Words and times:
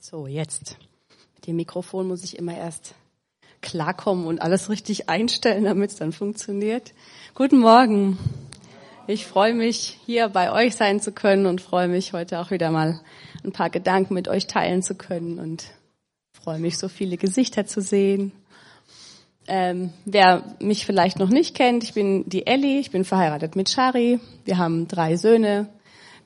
So, 0.00 0.28
jetzt. 0.28 0.76
Mit 1.34 1.48
dem 1.48 1.56
Mikrofon 1.56 2.06
muss 2.06 2.22
ich 2.22 2.38
immer 2.38 2.56
erst 2.56 2.94
klarkommen 3.60 4.28
und 4.28 4.40
alles 4.40 4.70
richtig 4.70 5.08
einstellen, 5.08 5.64
damit 5.64 5.90
es 5.90 5.96
dann 5.96 6.12
funktioniert. 6.12 6.94
Guten 7.34 7.58
Morgen. 7.58 8.16
Ich 9.08 9.26
freue 9.26 9.54
mich, 9.54 9.98
hier 10.06 10.28
bei 10.28 10.52
euch 10.52 10.76
sein 10.76 11.00
zu 11.00 11.10
können 11.10 11.46
und 11.46 11.60
freue 11.60 11.88
mich, 11.88 12.12
heute 12.12 12.38
auch 12.38 12.52
wieder 12.52 12.70
mal 12.70 13.00
ein 13.44 13.50
paar 13.50 13.70
Gedanken 13.70 14.14
mit 14.14 14.28
euch 14.28 14.46
teilen 14.46 14.84
zu 14.84 14.94
können 14.94 15.40
und 15.40 15.64
freue 16.32 16.60
mich, 16.60 16.78
so 16.78 16.88
viele 16.88 17.16
Gesichter 17.16 17.66
zu 17.66 17.80
sehen. 17.80 18.30
Ähm, 19.48 19.92
wer 20.04 20.44
mich 20.60 20.86
vielleicht 20.86 21.18
noch 21.18 21.30
nicht 21.30 21.56
kennt, 21.56 21.82
ich 21.82 21.94
bin 21.94 22.28
die 22.28 22.46
Elli, 22.46 22.78
ich 22.78 22.92
bin 22.92 23.04
verheiratet 23.04 23.56
mit 23.56 23.68
Shari. 23.68 24.20
Wir 24.44 24.58
haben 24.58 24.86
drei 24.86 25.16
Söhne, 25.16 25.68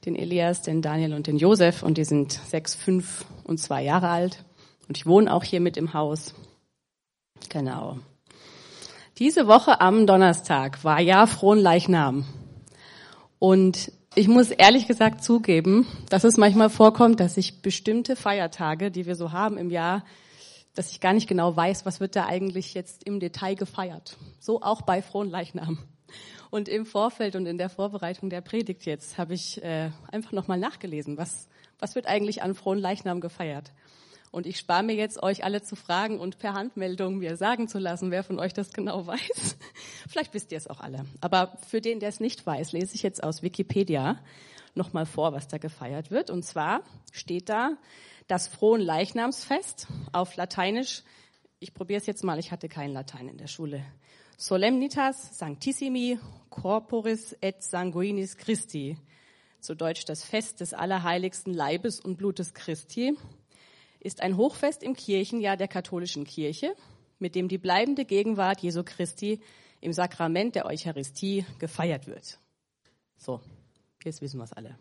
den 0.05 0.17
Elias, 0.17 0.63
den 0.63 0.83
Daniel 0.83 1.15
und 1.15 1.27
den 1.27 1.37
Josef 1.37 1.83
und 1.83 1.99
die 1.99 2.05
sind 2.05 2.33
sechs, 2.33 2.75
fünf 2.75 3.25
und 3.45 3.59
zwei 3.59 3.83
Jahre 3.83 4.09
alt. 4.09 4.45
Und 4.89 4.97
ich 4.97 5.07
wohne 5.07 5.33
auch 5.33 5.45
hier 5.45 5.61
mit 5.61 5.77
im 5.77 5.95
Haus. 5.95 6.35
Genau. 7.49 7.99
Diese 9.19 9.47
Woche 9.47 9.81
am 9.81 10.07
Donnerstag 10.07 10.83
war 10.85 11.01
ja 11.01 11.27
Frohen 11.27 11.59
Leichnam. 11.59 12.25
Und 13.39 13.93
ich 14.15 14.29
muss 14.29 14.51
ehrlich 14.51 14.87
gesagt 14.87 15.23
zugeben, 15.23 15.87
dass 16.11 16.25
es 16.25 16.37
manchmal 16.37 16.71
vorkommt, 16.71 17.21
dass 17.21 17.37
ich 17.37 17.63
bestimmte 17.63 18.17
Feiertage, 18.17 18.91
die 18.91 19.07
wir 19.07 19.17
so 19.17 19.33
haben 19.33 19.57
im 19.57 19.71
Jahr, 19.71 20.05
dass 20.75 20.91
ich 20.91 21.01
gar 21.01 21.13
nicht 21.13 21.29
genau 21.29 21.55
weiß, 21.55 21.87
was 21.87 22.01
wird 22.01 22.17
da 22.17 22.27
eigentlich 22.27 22.75
jetzt 22.75 23.05
im 23.05 23.21
Detail 23.21 23.55
gefeiert. 23.55 24.17
So 24.41 24.63
auch 24.63 24.83
bei 24.83 25.03
Frohen 25.03 25.31
Leichnam. 25.31 25.79
Und 26.53 26.69
im 26.69 26.85
Vorfeld 26.85 27.35
und 27.35 27.47
in 27.47 27.57
der 27.57 27.71
Vorbereitung 27.71 28.29
der 28.29 28.43
Predigt 28.43 28.85
jetzt 28.85 29.17
habe 29.17 29.33
ich 29.33 29.65
äh, 29.65 29.89
einfach 30.11 30.33
nochmal 30.33 30.59
nachgelesen, 30.59 31.17
was, 31.17 31.49
was 31.79 31.95
wird 31.95 32.07
eigentlich 32.07 32.43
an 32.43 32.55
frohen 32.55 32.79
Leichnam 32.79 33.23
gefeiert. 33.23 33.73
Und 34.31 34.47
ich 34.47 34.59
spare 34.59 34.83
mir 34.83 34.95
jetzt, 34.95 35.23
euch 35.23 35.45
alle 35.45 35.63
zu 35.63 35.77
fragen 35.77 36.21
und 36.21 36.39
per 36.39 36.53
Handmeldung 36.53 37.17
mir 37.17 37.39
sagen 37.39 37.69
zu 37.69 37.79
lassen, 37.79 38.11
wer 38.11 38.23
von 38.23 38.39
euch 38.39 38.53
das 38.53 38.75
genau 38.75 39.07
weiß. 39.07 39.57
Vielleicht 40.07 40.35
wisst 40.35 40.53
ihr 40.53 40.59
es 40.59 40.69
auch 40.69 40.81
alle. 40.81 41.07
Aber 41.23 41.57
für 41.67 41.81
den, 41.81 42.01
der 42.01 42.11
es 42.11 42.21
nicht 42.21 42.47
weiß, 42.47 42.73
lese 42.73 42.97
ich 42.97 43.03
jetzt 43.03 43.25
aus 43.25 43.43
Wikipedia 43.43 44.19
nochmal 44.75 45.07
vor, 45.07 45.33
was 45.33 45.49
da 45.49 45.57
gefeiert 45.57 46.11
wird. 46.11 46.29
Und 46.29 46.45
zwar 46.45 46.83
steht 47.13 47.49
da 47.49 47.79
das 48.27 48.47
Frohen 48.47 48.83
Leichnamsfest 48.83 49.87
auf 50.13 50.37
Lateinisch. 50.37 51.03
Ich 51.61 51.73
probiere 51.73 51.99
es 51.99 52.07
jetzt 52.07 52.25
mal, 52.25 52.39
ich 52.39 52.53
hatte 52.53 52.69
kein 52.69 52.93
Latein 52.93 53.29
in 53.29 53.39
der 53.39 53.47
Schule. 53.47 53.83
Solemnitas 54.43 55.39
Sanctissimi 55.39 56.19
Corporis 56.51 57.37
et 57.41 57.63
Sanguinis 57.63 58.37
Christi. 58.37 58.99
Zu 59.61 59.77
Deutsch 59.77 60.05
das 60.05 60.25
Fest 60.25 60.59
des 60.59 60.75
allerheiligsten 60.75 61.55
Leibes 61.55 62.01
und 62.01 62.17
Blutes 62.17 62.53
Christi 62.53 63.17
ist 64.01 64.21
ein 64.21 64.37
Hochfest 64.37 64.83
im 64.83 64.97
Kirchenjahr 64.97 65.57
der 65.57 65.69
katholischen 65.69 66.25
Kirche, 66.25 66.75
mit 67.21 67.37
dem 67.37 67.47
die 67.47 67.57
bleibende 67.57 68.05
Gegenwart 68.05 68.63
Jesu 68.63 68.83
Christi 68.83 69.39
im 69.81 69.93
Sakrament 69.93 70.57
der 70.57 70.67
Eucharistie 70.67 71.47
gefeiert 71.61 72.09
wird. 72.09 72.41
So, 73.19 73.41
jetzt 74.03 74.23
wissen 74.23 74.39
wir 74.41 74.45
es 74.45 74.53
alle. 74.53 74.77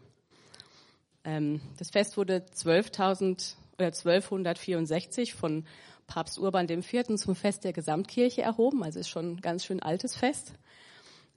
Ähm, 1.24 1.62
das 1.78 1.92
Fest 1.92 2.18
wurde 2.18 2.38
12.000 2.52 3.58
oder 3.74 3.86
1264 3.86 5.36
von 5.36 5.66
Papst 6.08 6.40
Urban 6.40 6.68
IV. 6.70 7.16
zum 7.16 7.36
Fest 7.36 7.64
der 7.64 7.74
Gesamtkirche 7.74 8.42
erhoben, 8.42 8.84
also 8.84 9.00
ist 9.00 9.10
schon 9.10 9.34
ein 9.34 9.42
ganz 9.42 9.66
schön 9.66 9.82
altes 9.82 10.16
Fest. 10.16 10.54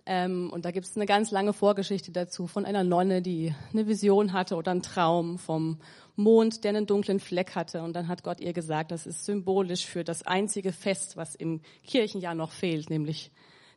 Ähm, 0.06 0.50
und 0.52 0.64
da 0.66 0.70
gibt 0.70 0.86
es 0.86 0.96
eine 0.96 1.06
ganz 1.06 1.30
lange 1.30 1.52
Vorgeschichte 1.52 2.12
dazu 2.12 2.46
von 2.46 2.66
einer 2.66 2.84
Nonne, 2.84 3.22
die 3.22 3.54
eine 3.72 3.86
Vision 3.86 4.32
hatte 4.34 4.56
oder 4.56 4.70
einen 4.70 4.82
Traum 4.82 5.38
vom 5.38 5.78
Mond, 6.14 6.64
der 6.64 6.70
einen 6.70 6.86
dunklen 6.86 7.20
Fleck 7.20 7.54
hatte. 7.54 7.82
Und 7.82 7.94
dann 7.94 8.08
hat 8.08 8.22
Gott 8.22 8.40
ihr 8.40 8.52
gesagt, 8.52 8.90
das 8.90 9.06
ist 9.06 9.24
symbolisch 9.24 9.86
für 9.86 10.04
das 10.04 10.22
einzige 10.26 10.72
Fest, 10.72 11.16
was 11.16 11.34
im 11.34 11.60
Kirchenjahr 11.86 12.34
noch 12.34 12.52
fehlt, 12.52 12.90
nämlich 12.90 13.30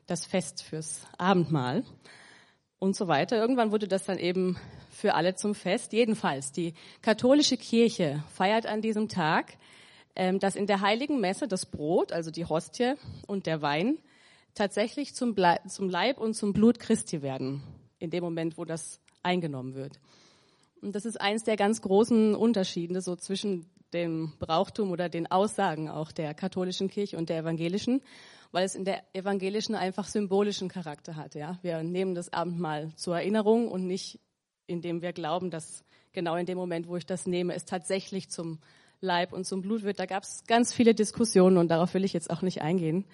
das 0.05 0.25
Fest 0.25 0.63
fürs 0.63 1.01
Abendmahl 1.17 1.83
und 2.79 2.95
so 2.95 3.07
weiter. 3.07 3.37
Irgendwann 3.37 3.71
wurde 3.71 3.87
das 3.87 4.05
dann 4.05 4.17
eben 4.17 4.57
für 4.89 5.15
alle 5.15 5.35
zum 5.35 5.55
Fest. 5.55 5.93
Jedenfalls, 5.93 6.51
die 6.51 6.73
katholische 7.01 7.57
Kirche 7.57 8.23
feiert 8.33 8.65
an 8.65 8.81
diesem 8.81 9.07
Tag 9.07 9.57
dass 10.39 10.55
in 10.55 10.65
der 10.65 10.81
heiligen 10.81 11.19
Messe 11.19 11.47
das 11.47 11.65
Brot, 11.65 12.11
also 12.11 12.31
die 12.31 12.45
Hostie 12.45 12.95
und 13.27 13.45
der 13.45 13.61
Wein 13.61 13.99
tatsächlich 14.55 15.13
zum, 15.13 15.35
zum 15.67 15.89
Leib 15.89 16.17
und 16.17 16.33
zum 16.33 16.53
Blut 16.53 16.79
Christi 16.79 17.21
werden, 17.21 17.61
in 17.99 18.09
dem 18.09 18.23
Moment, 18.23 18.57
wo 18.57 18.65
das 18.65 18.99
eingenommen 19.21 19.75
wird. 19.75 19.99
Und 20.81 20.95
das 20.95 21.05
ist 21.05 21.19
eins 21.21 21.43
der 21.43 21.55
ganz 21.55 21.81
großen 21.81 22.35
Unterschiede 22.35 23.01
so 23.01 23.15
zwischen 23.15 23.67
dem 23.93 24.33
Brauchtum 24.39 24.91
oder 24.91 25.07
den 25.09 25.29
Aussagen 25.29 25.89
auch 25.89 26.11
der 26.11 26.33
katholischen 26.33 26.89
Kirche 26.89 27.17
und 27.17 27.29
der 27.29 27.39
evangelischen, 27.39 28.01
weil 28.51 28.65
es 28.65 28.75
in 28.75 28.85
der 28.85 29.03
evangelischen 29.13 29.75
einfach 29.75 30.07
symbolischen 30.07 30.67
Charakter 30.67 31.15
hat. 31.15 31.35
Ja, 31.35 31.57
wir 31.61 31.83
nehmen 31.83 32.15
das 32.15 32.33
Abendmahl 32.33 32.91
zur 32.95 33.17
Erinnerung 33.17 33.69
und 33.69 33.85
nicht, 33.85 34.19
indem 34.65 35.01
wir 35.01 35.13
glauben, 35.13 35.51
dass 35.51 35.83
genau 36.11 36.35
in 36.35 36.45
dem 36.45 36.57
Moment, 36.57 36.87
wo 36.87 36.97
ich 36.97 37.05
das 37.05 37.27
nehme, 37.27 37.53
es 37.53 37.65
tatsächlich 37.65 38.29
zum 38.29 38.59
Leib 39.01 39.33
und 39.33 39.45
zum 39.45 39.61
Blut 39.61 39.83
wird. 39.83 39.99
Da 39.99 40.05
gab 40.05 40.23
es 40.23 40.43
ganz 40.47 40.73
viele 40.73 40.93
Diskussionen 40.93 41.57
und 41.57 41.69
darauf 41.69 41.93
will 41.93 42.03
ich 42.03 42.13
jetzt 42.13 42.29
auch 42.29 42.41
nicht 42.41 42.61
eingehen. 42.61 43.05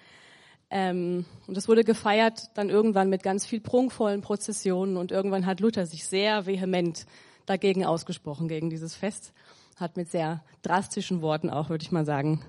Ähm, 0.70 1.26
und 1.48 1.56
das 1.58 1.68
wurde 1.68 1.84
gefeiert 1.84 2.50
dann 2.56 2.70
irgendwann 2.70 3.10
mit 3.10 3.24
ganz 3.24 3.46
viel 3.46 3.62
prunkvollen 3.62 4.22
Prozessionen 4.22 4.98
und 4.98 5.12
irgendwann 5.12 5.46
hat 5.46 5.60
Luther 5.60 5.86
sich 5.86 6.06
sehr 6.06 6.46
vehement 6.46 7.06
dagegen 7.46 7.86
ausgesprochen, 7.86 8.48
gegen 8.48 8.70
dieses 8.70 8.96
Fest, 8.96 9.34
hat 9.78 9.98
mit 9.98 10.10
sehr 10.10 10.44
drastischen 10.62 11.22
Worten 11.22 11.50
auch, 11.50 11.70
würde 11.70 11.84
ich 11.84 11.92
mal 11.92 12.06
sagen, 12.06 12.44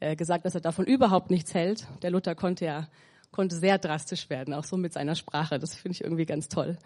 äh, 0.00 0.16
gesagt, 0.16 0.46
dass 0.46 0.54
er 0.54 0.62
davon 0.62 0.86
überhaupt 0.86 1.30
nichts 1.30 1.54
hält. 1.54 1.86
Der 2.02 2.10
Luther 2.10 2.34
konnte 2.34 2.64
ja 2.64 2.88
konnte 3.30 3.56
sehr 3.56 3.78
drastisch 3.78 4.30
werden, 4.30 4.54
auch 4.54 4.64
so 4.64 4.76
mit 4.76 4.92
seiner 4.92 5.14
Sprache. 5.14 5.58
Das 5.58 5.74
finde 5.74 5.94
ich 5.94 6.04
irgendwie 6.04 6.26
ganz 6.26 6.48
toll. 6.48 6.78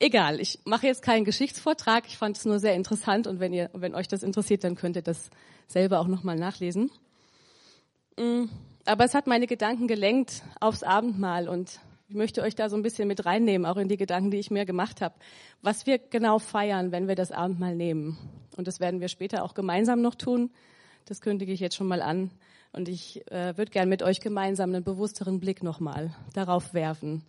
Egal, 0.00 0.40
ich 0.40 0.60
mache 0.64 0.86
jetzt 0.86 1.02
keinen 1.02 1.24
Geschichtsvortrag. 1.24 2.06
Ich 2.06 2.18
fand 2.18 2.36
es 2.36 2.44
nur 2.44 2.60
sehr 2.60 2.74
interessant 2.74 3.26
und 3.26 3.40
wenn 3.40 3.52
ihr, 3.52 3.68
wenn 3.72 3.96
euch 3.96 4.06
das 4.06 4.22
interessiert, 4.22 4.62
dann 4.62 4.76
könnt 4.76 4.94
ihr 4.94 5.02
das 5.02 5.30
selber 5.66 5.98
auch 5.98 6.06
nochmal 6.06 6.36
nachlesen. 6.36 6.90
Mm, 8.16 8.44
aber 8.84 9.04
es 9.04 9.14
hat 9.14 9.26
meine 9.26 9.48
Gedanken 9.48 9.88
gelenkt 9.88 10.42
aufs 10.60 10.84
Abendmahl 10.84 11.48
und 11.48 11.80
ich 12.08 12.14
möchte 12.14 12.42
euch 12.42 12.54
da 12.54 12.70
so 12.70 12.76
ein 12.76 12.82
bisschen 12.82 13.08
mit 13.08 13.26
reinnehmen, 13.26 13.66
auch 13.66 13.76
in 13.76 13.88
die 13.88 13.96
Gedanken, 13.96 14.30
die 14.30 14.38
ich 14.38 14.50
mir 14.50 14.64
gemacht 14.64 15.02
habe, 15.02 15.16
was 15.62 15.84
wir 15.84 15.98
genau 15.98 16.38
feiern, 16.38 16.92
wenn 16.92 17.08
wir 17.08 17.16
das 17.16 17.32
Abendmahl 17.32 17.74
nehmen. 17.74 18.16
Und 18.56 18.68
das 18.68 18.80
werden 18.80 19.00
wir 19.00 19.08
später 19.08 19.42
auch 19.42 19.52
gemeinsam 19.52 20.00
noch 20.00 20.14
tun. 20.14 20.50
Das 21.06 21.20
kündige 21.20 21.52
ich 21.52 21.60
jetzt 21.60 21.76
schon 21.76 21.88
mal 21.88 22.02
an. 22.02 22.30
Und 22.72 22.88
ich 22.88 23.26
äh, 23.30 23.56
würde 23.56 23.72
gern 23.72 23.88
mit 23.88 24.02
euch 24.02 24.20
gemeinsam 24.20 24.74
einen 24.74 24.84
bewussteren 24.84 25.40
Blick 25.40 25.62
nochmal 25.62 26.14
darauf 26.34 26.72
werfen. 26.72 27.24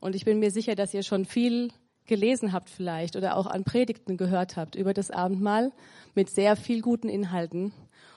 Und 0.00 0.14
ich 0.14 0.24
bin 0.24 0.38
mir 0.38 0.50
sicher, 0.50 0.74
dass 0.74 0.94
ihr 0.94 1.02
schon 1.02 1.24
viel 1.24 1.72
gelesen 2.10 2.52
habt 2.52 2.68
vielleicht 2.68 3.14
oder 3.16 3.36
auch 3.36 3.46
an 3.46 3.64
Predigten 3.64 4.16
gehört 4.18 4.56
habt 4.56 4.74
über 4.74 4.92
das 4.92 5.12
Abendmahl 5.12 5.72
mit 6.14 6.28
sehr 6.28 6.56
viel 6.56 6.82
guten 6.82 7.08
Inhalten. 7.08 7.72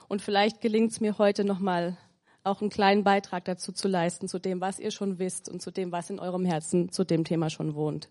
Und 0.08 0.20
vielleicht 0.20 0.60
gelingt 0.60 0.90
es 0.90 1.00
mir 1.00 1.16
heute 1.16 1.44
nochmal 1.44 1.96
auch 2.42 2.60
einen 2.60 2.70
kleinen 2.70 3.04
Beitrag 3.04 3.44
dazu 3.44 3.72
zu 3.72 3.86
leisten, 3.86 4.28
zu 4.28 4.40
dem, 4.40 4.60
was 4.60 4.80
ihr 4.80 4.90
schon 4.90 5.18
wisst 5.20 5.48
und 5.48 5.62
zu 5.62 5.70
dem, 5.70 5.92
was 5.92 6.10
in 6.10 6.18
eurem 6.18 6.44
Herzen 6.44 6.90
zu 6.90 7.04
dem 7.04 7.24
Thema 7.24 7.50
schon 7.50 7.76
wohnt. 7.76 8.10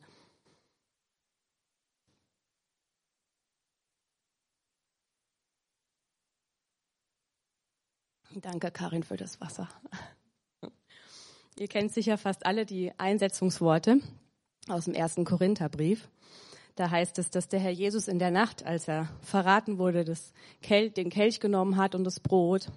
Danke, 8.42 8.72
Karin, 8.72 9.04
für 9.04 9.18
das 9.18 9.42
Wasser. 9.42 9.68
Ihr 11.60 11.68
kennt 11.68 11.92
sicher 11.92 12.18
fast 12.18 12.46
alle 12.46 12.66
die 12.66 12.98
Einsetzungsworte 12.98 14.00
aus 14.70 14.86
dem 14.86 14.94
ersten 14.94 15.26
Korintherbrief. 15.26 16.10
Da 16.76 16.90
heißt 16.90 17.20
es, 17.20 17.30
dass 17.30 17.48
der 17.48 17.60
Herr 17.60 17.72
Jesus 17.72 18.08
in 18.08 18.18
der 18.18 18.32
Nacht, 18.32 18.66
als 18.66 18.88
er 18.88 19.10
verraten 19.22 19.78
wurde, 19.78 20.04
das 20.04 20.34
Kelch, 20.62 20.94
den 20.94 21.10
Kelch 21.10 21.40
genommen 21.40 21.78
hat 21.78 21.94
und 21.94 22.04
das 22.04 22.20
Brot 22.20 22.72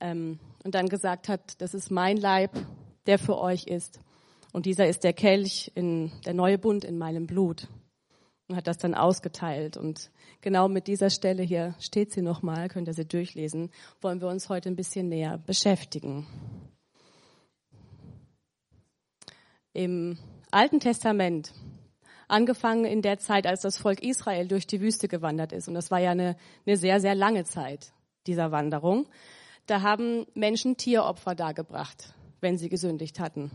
ähm, 0.00 0.38
und 0.62 0.74
dann 0.74 0.88
gesagt 0.88 1.28
hat, 1.28 1.60
das 1.60 1.72
ist 1.72 1.90
mein 1.90 2.16
Leib, 2.18 2.50
der 3.06 3.18
für 3.18 3.38
euch 3.38 3.66
ist. 3.66 3.98
Und 4.52 4.66
dieser 4.66 4.86
ist 4.86 5.04
der 5.04 5.14
Kelch 5.14 5.72
in 5.74 6.12
der 6.26 6.34
neue 6.34 6.58
Bund 6.58 6.84
in 6.84 6.98
meinem 6.98 7.26
Blut. 7.26 7.68
Und 8.48 8.56
hat 8.56 8.66
das 8.66 8.76
dann 8.76 8.94
ausgeteilt. 8.94 9.78
Und 9.78 10.10
genau 10.42 10.68
mit 10.68 10.86
dieser 10.86 11.08
Stelle 11.08 11.42
hier 11.42 11.74
steht 11.78 12.12
sie 12.12 12.20
nochmal, 12.20 12.68
könnt 12.68 12.88
ihr 12.88 12.94
sie 12.94 13.06
durchlesen, 13.06 13.70
wollen 14.02 14.20
wir 14.20 14.28
uns 14.28 14.50
heute 14.50 14.68
ein 14.68 14.76
bisschen 14.76 15.08
näher 15.08 15.38
beschäftigen. 15.38 16.26
Im 19.72 20.18
Alten 20.52 20.80
Testament, 20.80 21.54
angefangen 22.28 22.84
in 22.84 23.00
der 23.00 23.18
Zeit, 23.18 23.46
als 23.46 23.62
das 23.62 23.78
Volk 23.78 24.02
Israel 24.02 24.46
durch 24.46 24.66
die 24.66 24.82
Wüste 24.82 25.08
gewandert 25.08 25.50
ist. 25.52 25.66
Und 25.66 25.72
das 25.72 25.90
war 25.90 25.98
ja 25.98 26.10
eine, 26.10 26.36
eine 26.66 26.76
sehr, 26.76 27.00
sehr 27.00 27.14
lange 27.14 27.44
Zeit 27.44 27.92
dieser 28.26 28.52
Wanderung. 28.52 29.06
Da 29.66 29.80
haben 29.80 30.26
Menschen 30.34 30.76
Tieropfer 30.76 31.34
dargebracht, 31.34 32.14
wenn 32.42 32.58
sie 32.58 32.68
gesündigt 32.68 33.18
hatten. 33.18 33.50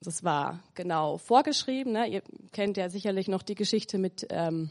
Das 0.00 0.22
war 0.22 0.60
genau 0.74 1.18
vorgeschrieben. 1.18 1.92
Ne? 1.92 2.06
Ihr 2.06 2.22
kennt 2.52 2.76
ja 2.76 2.88
sicherlich 2.88 3.26
noch 3.26 3.42
die 3.42 3.56
Geschichte 3.56 3.98
mit, 3.98 4.26
ähm, 4.30 4.70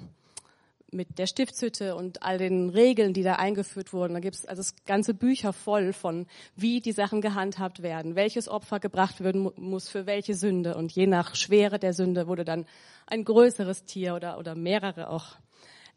mit 0.91 1.17
der 1.17 1.27
Stiftshütte 1.27 1.95
und 1.95 2.21
all 2.21 2.37
den 2.37 2.69
Regeln, 2.69 3.13
die 3.13 3.23
da 3.23 3.35
eingeführt 3.35 3.93
wurden. 3.93 4.13
Da 4.13 4.19
gibt 4.19 4.35
es 4.35 4.45
also 4.45 4.61
ganze 4.85 5.13
Bücher 5.13 5.53
voll 5.53 5.93
von, 5.93 6.27
wie 6.55 6.81
die 6.81 6.91
Sachen 6.91 7.21
gehandhabt 7.21 7.81
werden, 7.81 8.15
welches 8.15 8.49
Opfer 8.49 8.79
gebracht 8.79 9.23
werden 9.23 9.49
muss 9.55 9.89
für 9.89 10.05
welche 10.05 10.35
Sünde. 10.35 10.75
Und 10.75 10.91
je 10.91 11.07
nach 11.07 11.35
Schwere 11.35 11.79
der 11.79 11.93
Sünde 11.93 12.27
wurde 12.27 12.43
dann 12.43 12.65
ein 13.07 13.23
größeres 13.23 13.85
Tier 13.85 14.15
oder, 14.15 14.37
oder 14.37 14.55
mehrere 14.55 15.09
auch 15.09 15.37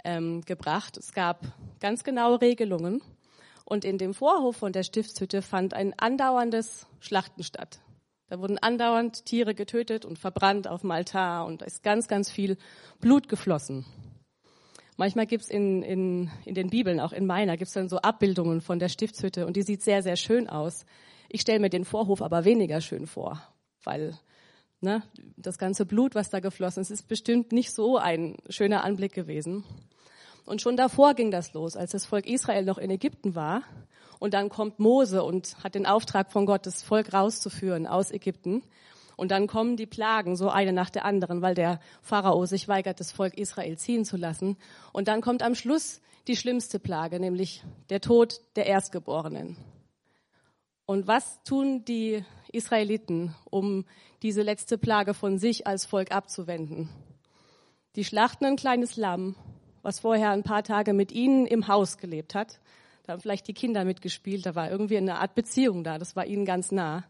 ähm, 0.04 0.42
gebracht. 0.42 0.96
Es 0.96 1.12
gab 1.12 1.40
ganz 1.80 2.04
genaue 2.04 2.40
Regelungen. 2.40 3.02
Und 3.64 3.84
in 3.84 3.98
dem 3.98 4.14
Vorhof 4.14 4.56
von 4.56 4.72
der 4.72 4.82
Stiftshütte 4.82 5.42
fand 5.42 5.74
ein 5.74 5.98
andauerndes 5.98 6.86
Schlachten 7.00 7.42
statt. 7.42 7.80
Da 8.28 8.38
wurden 8.38 8.58
andauernd 8.58 9.26
Tiere 9.26 9.54
getötet 9.54 10.04
und 10.04 10.18
verbrannt 10.18 10.66
auf 10.68 10.80
dem 10.80 10.90
Altar 10.90 11.46
und 11.46 11.62
da 11.62 11.66
ist 11.66 11.82
ganz, 11.82 12.08
ganz 12.08 12.30
viel 12.30 12.56
Blut 13.00 13.28
geflossen. 13.28 13.84
Manchmal 14.96 15.26
gibt's 15.26 15.48
in, 15.48 15.82
in, 15.82 16.30
in 16.44 16.54
den 16.54 16.70
Bibeln, 16.70 17.00
auch 17.00 17.12
in 17.12 17.26
meiner, 17.26 17.56
gibt's 17.56 17.74
dann 17.74 17.88
so 17.88 17.98
Abbildungen 17.98 18.60
von 18.60 18.78
der 18.78 18.88
Stiftshütte 18.88 19.46
und 19.46 19.56
die 19.56 19.62
sieht 19.62 19.82
sehr, 19.82 20.02
sehr 20.02 20.16
schön 20.16 20.48
aus. 20.48 20.86
Ich 21.28 21.40
stelle 21.40 21.58
mir 21.58 21.70
den 21.70 21.84
Vorhof 21.84 22.22
aber 22.22 22.44
weniger 22.44 22.80
schön 22.80 23.06
vor, 23.06 23.42
weil 23.82 24.16
ne, 24.80 25.02
das 25.36 25.58
ganze 25.58 25.84
Blut, 25.84 26.14
was 26.14 26.30
da 26.30 26.38
geflossen 26.38 26.82
ist, 26.82 26.90
ist 26.90 27.08
bestimmt 27.08 27.50
nicht 27.50 27.72
so 27.72 27.98
ein 27.98 28.36
schöner 28.48 28.84
Anblick 28.84 29.12
gewesen. 29.12 29.64
Und 30.44 30.62
schon 30.62 30.76
davor 30.76 31.14
ging 31.14 31.30
das 31.30 31.54
los, 31.54 31.76
als 31.76 31.90
das 31.92 32.06
Volk 32.06 32.26
Israel 32.26 32.64
noch 32.64 32.78
in 32.78 32.90
Ägypten 32.90 33.34
war. 33.34 33.62
Und 34.20 34.34
dann 34.34 34.48
kommt 34.48 34.78
Mose 34.78 35.24
und 35.24 35.56
hat 35.64 35.74
den 35.74 35.86
Auftrag 35.86 36.30
von 36.30 36.46
Gott, 36.46 36.66
das 36.66 36.82
Volk 36.82 37.12
rauszuführen 37.12 37.86
aus 37.86 38.12
Ägypten. 38.12 38.62
Und 39.16 39.30
dann 39.30 39.46
kommen 39.46 39.76
die 39.76 39.86
Plagen, 39.86 40.36
so 40.36 40.48
eine 40.48 40.72
nach 40.72 40.90
der 40.90 41.04
anderen, 41.04 41.42
weil 41.42 41.54
der 41.54 41.80
Pharao 42.02 42.46
sich 42.46 42.68
weigert, 42.68 43.00
das 43.00 43.12
Volk 43.12 43.38
Israel 43.38 43.76
ziehen 43.78 44.04
zu 44.04 44.16
lassen. 44.16 44.56
Und 44.92 45.08
dann 45.08 45.20
kommt 45.20 45.42
am 45.42 45.54
Schluss 45.54 46.00
die 46.26 46.36
schlimmste 46.36 46.78
Plage, 46.78 47.20
nämlich 47.20 47.62
der 47.90 48.00
Tod 48.00 48.40
der 48.56 48.66
Erstgeborenen. 48.66 49.56
Und 50.86 51.06
was 51.06 51.42
tun 51.44 51.84
die 51.84 52.24
Israeliten, 52.52 53.34
um 53.50 53.84
diese 54.22 54.42
letzte 54.42 54.78
Plage 54.78 55.14
von 55.14 55.38
sich 55.38 55.66
als 55.66 55.86
Volk 55.86 56.12
abzuwenden? 56.12 56.88
Die 57.96 58.04
schlachten 58.04 58.44
ein 58.44 58.56
kleines 58.56 58.96
Lamm 58.96 59.36
was 59.84 60.00
vorher 60.00 60.30
ein 60.30 60.42
paar 60.42 60.64
Tage 60.64 60.94
mit 60.94 61.12
ihnen 61.12 61.46
im 61.46 61.68
Haus 61.68 61.98
gelebt 61.98 62.34
hat. 62.34 62.58
Da 63.04 63.12
haben 63.12 63.20
vielleicht 63.20 63.46
die 63.46 63.52
Kinder 63.52 63.84
mitgespielt, 63.84 64.46
da 64.46 64.54
war 64.54 64.70
irgendwie 64.70 64.96
eine 64.96 65.20
Art 65.20 65.34
Beziehung 65.34 65.84
da, 65.84 65.98
das 65.98 66.16
war 66.16 66.24
ihnen 66.24 66.46
ganz 66.46 66.72
nah. 66.72 67.04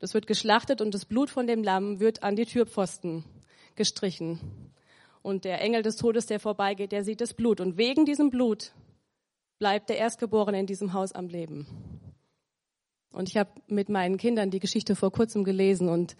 Das 0.00 0.14
wird 0.14 0.26
geschlachtet 0.26 0.80
und 0.80 0.94
das 0.94 1.04
Blut 1.04 1.30
von 1.30 1.46
dem 1.46 1.62
Lamm 1.62 2.00
wird 2.00 2.22
an 2.22 2.34
die 2.34 2.46
Türpfosten 2.46 3.24
gestrichen. 3.76 4.40
Und 5.22 5.44
der 5.44 5.60
Engel 5.60 5.82
des 5.82 5.96
Todes, 5.96 6.26
der 6.26 6.40
vorbeigeht, 6.40 6.92
der 6.92 7.04
sieht 7.04 7.20
das 7.20 7.34
Blut. 7.34 7.60
Und 7.60 7.76
wegen 7.76 8.06
diesem 8.06 8.30
Blut 8.30 8.72
bleibt 9.58 9.90
der 9.90 9.98
Erstgeborene 9.98 10.58
in 10.58 10.66
diesem 10.66 10.94
Haus 10.94 11.12
am 11.12 11.28
Leben. 11.28 11.66
Und 13.12 13.28
ich 13.28 13.36
habe 13.36 13.50
mit 13.66 13.90
meinen 13.90 14.16
Kindern 14.16 14.50
die 14.50 14.60
Geschichte 14.60 14.96
vor 14.96 15.12
kurzem 15.12 15.44
gelesen 15.44 15.88
und 15.88 16.16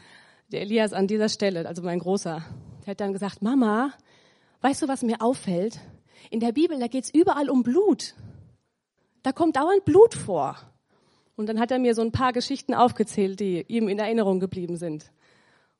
der 0.53 0.61
Elias 0.61 0.93
an 0.93 1.07
dieser 1.07 1.29
Stelle, 1.29 1.67
also 1.67 1.83
mein 1.83 2.01
Großer, 2.01 2.45
der 2.85 2.91
hat 2.91 3.01
dann 3.01 3.13
gesagt, 3.13 3.41
Mama, 3.41 3.95
weißt 4.61 4.83
du, 4.83 4.89
was 4.89 5.03
mir 5.03 5.23
auffällt? 5.23 5.81
In 6.31 6.41
der 6.41 6.53
Bibel, 6.53 6.79
da 6.79 6.89
geht's 6.89 7.11
überall 7.15 7.49
um 7.49 7.63
Blut. 7.63 8.15
Da 9.23 9.33
kommt 9.33 9.57
dauernd 9.57 9.85
Blut 9.85 10.15
vor. 10.15 10.57
Und 11.41 11.47
dann 11.47 11.59
hat 11.59 11.71
er 11.71 11.79
mir 11.79 11.95
so 11.95 12.03
ein 12.03 12.13
paar 12.13 12.35
Geschichten 12.35 12.75
aufgezählt, 12.75 13.41
die 13.41 13.65
ihm 13.67 13.89
in 13.89 13.99
Erinnerung 13.99 14.41
geblieben 14.41 14.77
sind. 14.77 15.11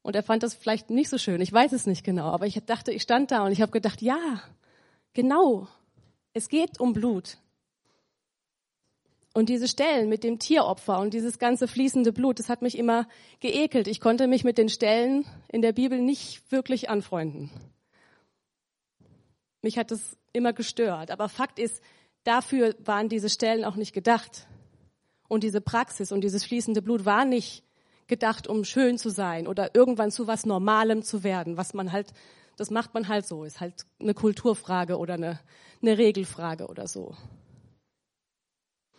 Und 0.01 0.17
er 0.17 0.23
fand 0.23 0.43
das 0.43 0.55
vielleicht 0.55 0.89
nicht 0.89 1.11
so 1.11 1.19
schön, 1.19 1.43
ich 1.43 1.53
weiß 1.53 1.73
es 1.73 1.85
nicht 1.85 2.03
genau, 2.03 2.29
aber 2.29 2.47
ich 2.47 2.59
dachte, 2.65 2.93
ich 2.93 3.03
stand 3.03 3.31
da 3.31 3.45
und 3.45 3.53
ich 3.53 3.61
habe 3.61 3.71
gedacht, 3.71 4.01
ja, 4.01 4.41
genau, 5.13 5.69
es 6.33 6.49
geht 6.49 6.81
um 6.81 6.95
Blut. 6.95 7.37
Und 9.35 9.51
diese 9.51 9.69
Stellen 9.69 10.09
mit 10.09 10.25
dem 10.25 10.39
Tieropfer 10.39 10.99
und 10.99 11.13
dieses 11.13 11.39
ganze 11.39 11.69
fließende 11.69 12.15
Blut, 12.15 12.39
das 12.39 12.49
hat 12.49 12.63
mich 12.63 12.79
immer 12.79 13.07
geekelt. 13.41 13.87
Ich 13.87 14.01
konnte 14.01 14.29
mich 14.29 14.45
mit 14.45 14.57
den 14.57 14.71
Stellen 14.71 15.27
in 15.49 15.61
der 15.61 15.73
Bibel 15.73 16.01
nicht 16.01 16.51
wirklich 16.51 16.89
anfreunden. 16.89 17.51
Mich 19.61 19.77
hat 19.77 19.93
es 19.93 20.17
immer 20.33 20.55
gestört. 20.55 21.11
Aber 21.11 21.29
Fakt 21.29 21.59
ist, 21.59 21.83
dafür 22.25 22.75
waren 22.79 23.11
diese 23.11 23.29
Stellen 23.29 23.67
auch 23.67 23.77
nicht 23.77 23.93
gedacht. 23.93 24.47
Und 25.31 25.45
diese 25.45 25.61
Praxis 25.61 26.11
und 26.11 26.23
dieses 26.23 26.43
fließende 26.43 26.83
Blut 26.83 27.05
war 27.05 27.25
nicht 27.25 27.63
gedacht, 28.09 28.49
um 28.49 28.65
schön 28.65 28.99
zu 28.99 29.11
sein 29.11 29.47
oder 29.47 29.77
irgendwann 29.77 30.11
zu 30.11 30.27
was 30.27 30.45
Normalem 30.45 31.05
zu 31.05 31.23
werden, 31.23 31.57
was 31.57 31.73
man 31.73 31.93
halt, 31.93 32.13
das 32.57 32.71
macht 32.71 32.95
man 32.95 33.07
halt 33.07 33.25
so, 33.25 33.45
ist 33.45 33.61
halt 33.61 33.87
eine 34.01 34.13
Kulturfrage 34.13 34.99
oder 34.99 35.15
eine, 35.15 35.39
eine 35.83 35.99
Regelfrage 35.99 36.67
oder 36.67 36.89
so. 36.89 37.15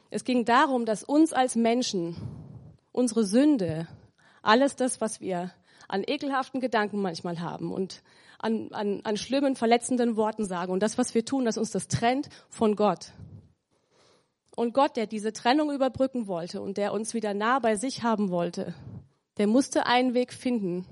Es 0.10 0.24
ging 0.24 0.46
darum, 0.46 0.86
dass 0.86 1.04
uns 1.04 1.34
als 1.34 1.58
Menschen 1.58 2.16
unsere 2.94 3.26
Sünde, 3.26 3.90
alles 4.42 4.78
das, 4.78 5.02
was 5.02 5.20
wir 5.20 5.52
an 5.90 6.06
ekelhaften 6.08 6.62
Gedanken 6.62 7.02
manchmal 7.02 7.42
haben 7.42 7.74
und 7.74 8.04
an, 8.40 8.70
an, 8.72 9.02
an 9.04 9.18
schlimmen, 9.18 9.58
verletzenden 9.58 10.16
Worten 10.16 10.46
sagen. 10.46 10.72
Und 10.72 10.82
das, 10.82 10.98
was 10.98 11.14
wir 11.14 11.26
tun, 11.26 11.44
dass 11.44 11.58
uns 11.58 11.72
das 11.72 11.90
trennt 11.90 12.30
von 12.48 12.78
Gott. 12.78 13.12
Und 14.62 14.76
Gott, 14.76 14.96
der 14.96 15.08
diese 15.08 15.34
Trennung 15.34 15.72
überbrücken 15.72 16.28
wollte 16.28 16.62
und 16.62 16.78
der 16.78 16.94
uns 16.94 17.16
wieder 17.16 17.34
nah 17.34 17.58
bei 17.58 17.76
sich 17.76 18.04
haben 18.04 18.30
wollte, 18.30 18.76
der 19.38 19.48
musste 19.48 19.88
einen 19.88 20.14
Weg 20.14 20.32
finden, 20.32 20.86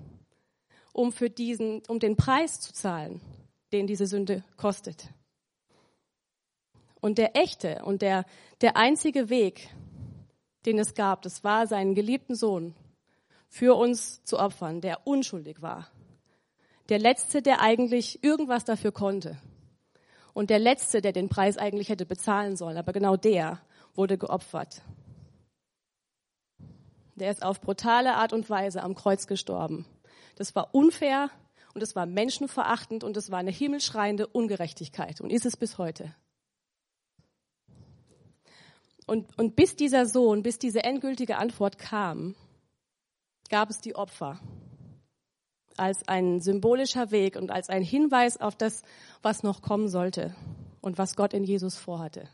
um 0.92 1.12
für 1.12 1.30
diesen, 1.30 1.84
um 1.88 2.00
den 2.00 2.16
Preis 2.16 2.60
zu 2.60 2.74
zahlen, 2.74 3.22
den 3.72 3.86
diese 3.86 4.08
Sünde 4.08 4.44
kostet. 4.58 5.10
Und 7.00 7.20
der 7.20 7.38
echte 7.38 7.84
und 7.86 8.02
der, 8.02 8.26
der 8.62 8.76
einzige 8.76 9.30
Weg, 9.30 9.70
den 10.66 10.80
es 10.80 10.96
gab, 10.96 11.22
das 11.22 11.44
war 11.44 11.68
seinen 11.68 11.94
geliebten 11.94 12.34
Sohn 12.34 12.74
für 13.50 13.76
uns 13.76 14.24
zu 14.24 14.40
opfern, 14.40 14.82
der 14.82 15.06
unschuldig 15.06 15.62
war 15.62 15.92
der 16.90 16.98
Letzte, 16.98 17.44
der 17.44 17.62
eigentlich 17.62 18.24
irgendwas 18.24 18.66
dafür 18.66 18.92
konnte. 18.92 19.38
Und 20.34 20.50
der 20.50 20.60
Letzte, 20.60 21.02
der 21.02 21.12
den 21.12 21.30
Preis 21.30 21.58
eigentlich 21.58 21.90
hätte 21.90 22.06
bezahlen 22.06 22.56
sollen. 22.56 22.78
Aber 22.78 22.94
genau 22.94 23.16
der 23.16 23.60
wurde 23.96 24.18
geopfert. 24.18 24.82
Der 27.16 27.32
ist 27.32 27.44
auf 27.44 27.60
brutale 27.60 28.16
Art 28.16 28.32
und 28.32 28.50
Weise 28.50 28.82
am 28.82 28.96
Kreuz 28.96 29.28
gestorben. 29.28 29.86
Das 30.36 30.56
war 30.56 30.74
unfair 30.74 31.30
und 31.74 31.84
es 31.84 31.96
war 31.96 32.06
menschenverachtend 32.06 33.04
und 33.04 33.18
es 33.18 33.30
war 33.30 33.40
eine 33.40 33.52
himmelschreiende 33.52 34.28
Ungerechtigkeit 34.28 35.20
und 35.20 35.30
ist 35.32 35.46
es 35.46 35.58
bis 35.58 35.78
heute. 35.78 36.16
Und, 39.06 39.38
und 39.38 39.56
bis 39.56 39.76
dieser 39.76 40.06
Sohn, 40.06 40.44
bis 40.44 40.60
diese 40.60 40.84
endgültige 40.84 41.38
Antwort 41.38 41.78
kam, 41.78 42.36
gab 43.50 43.70
es 43.70 43.82
die 43.82 43.96
Opfer 43.96 44.40
als 45.80 46.08
ein 46.08 46.42
symbolischer 46.42 47.12
Weg 47.12 47.36
und 47.36 47.52
als 47.52 47.70
ein 47.70 47.82
Hinweis 47.82 48.38
auf 48.38 48.56
das, 48.56 48.84
was 49.22 49.44
noch 49.44 49.62
kommen 49.62 49.90
sollte 49.90 50.36
und 50.82 50.98
was 50.98 51.16
Gott 51.16 51.34
in 51.34 51.44
Jesus 51.44 51.78
vorhatte. 51.78 52.30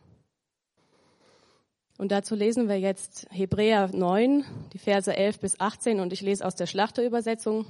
Und 1.97 2.11
dazu 2.11 2.35
lesen 2.35 2.67
wir 2.67 2.79
jetzt 2.79 3.25
Hebräer 3.29 3.89
9, 3.93 4.43
die 4.73 4.79
Verse 4.79 5.15
11 5.15 5.39
bis 5.39 5.59
18 5.59 6.01
und 6.01 6.11
ich 6.11 6.21
lese 6.21 6.45
aus 6.45 6.55
der 6.55 6.65
Schlachterübersetzung. 6.65 7.65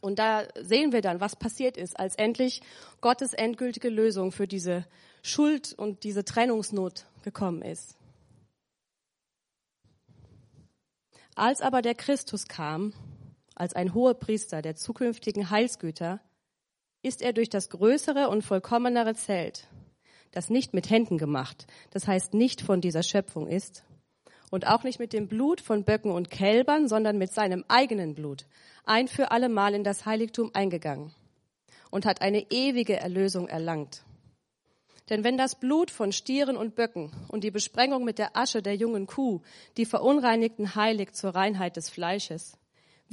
Und 0.00 0.18
da 0.18 0.44
sehen 0.60 0.92
wir 0.92 1.00
dann, 1.00 1.20
was 1.20 1.34
passiert 1.34 1.76
ist, 1.76 1.98
als 1.98 2.14
endlich 2.14 2.60
Gottes 3.00 3.32
endgültige 3.32 3.88
Lösung 3.88 4.30
für 4.30 4.46
diese 4.46 4.86
Schuld 5.22 5.72
und 5.72 6.04
diese 6.04 6.24
Trennungsnot 6.24 7.06
gekommen 7.22 7.62
ist. 7.62 7.96
Als 11.34 11.60
aber 11.60 11.82
der 11.82 11.94
Christus 11.94 12.46
kam, 12.46 12.92
als 13.54 13.74
ein 13.74 13.94
hoher 13.94 14.14
Priester 14.14 14.62
der 14.62 14.76
zukünftigen 14.76 15.50
Heilsgüter, 15.50 16.20
ist 17.02 17.22
er 17.22 17.32
durch 17.32 17.50
das 17.50 17.68
größere 17.68 18.28
und 18.28 18.42
vollkommenere 18.42 19.14
Zelt, 19.14 19.68
das 20.32 20.50
nicht 20.50 20.74
mit 20.74 20.90
Händen 20.90 21.18
gemacht, 21.18 21.66
das 21.90 22.06
heißt 22.06 22.34
nicht 22.34 22.60
von 22.62 22.80
dieser 22.80 23.02
Schöpfung 23.02 23.46
ist, 23.46 23.84
und 24.50 24.66
auch 24.66 24.84
nicht 24.84 24.98
mit 24.98 25.12
dem 25.12 25.28
Blut 25.28 25.60
von 25.60 25.84
Böcken 25.84 26.12
und 26.12 26.30
Kälbern, 26.30 26.88
sondern 26.88 27.18
mit 27.18 27.32
seinem 27.32 27.64
eigenen 27.68 28.14
Blut, 28.14 28.46
ein 28.84 29.08
für 29.08 29.30
alle 29.30 29.48
Mal 29.48 29.74
in 29.74 29.84
das 29.84 30.06
Heiligtum 30.06 30.50
eingegangen 30.54 31.12
und 31.90 32.06
hat 32.06 32.22
eine 32.22 32.50
ewige 32.50 32.96
Erlösung 32.96 33.48
erlangt. 33.48 34.04
Denn 35.10 35.22
wenn 35.22 35.36
das 35.36 35.56
Blut 35.56 35.90
von 35.90 36.12
Stieren 36.12 36.56
und 36.56 36.74
Böcken 36.76 37.12
und 37.28 37.44
die 37.44 37.50
Besprengung 37.50 38.04
mit 38.04 38.18
der 38.18 38.36
Asche 38.36 38.62
der 38.62 38.74
jungen 38.74 39.06
Kuh 39.06 39.42
die 39.76 39.84
Verunreinigten 39.84 40.74
heiligt 40.74 41.14
zur 41.14 41.34
Reinheit 41.34 41.76
des 41.76 41.90
Fleisches, 41.90 42.56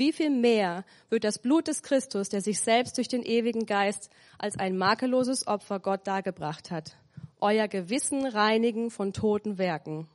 wie 0.02 0.12
viel 0.12 0.32
mehr 0.32 0.84
wird 1.12 1.24
das 1.24 1.38
Blut 1.38 1.68
des 1.68 1.84
Christus, 1.84 2.28
der 2.30 2.42
sich 2.42 2.60
selbst 2.60 2.98
durch 2.98 3.08
den 3.08 3.22
ewigen 3.22 3.68
Geist 3.68 4.10
als 4.40 4.58
ein 4.58 4.76
makelloses 4.76 5.46
Opfer 5.46 5.80
Gott 5.80 6.08
dargebracht 6.08 6.72
hat, 6.72 6.98
euer 7.40 7.68
Gewissen 7.68 8.26
reinigen 8.26 8.90
von 8.90 9.14
toten 9.14 9.60
Werken, 9.60 10.08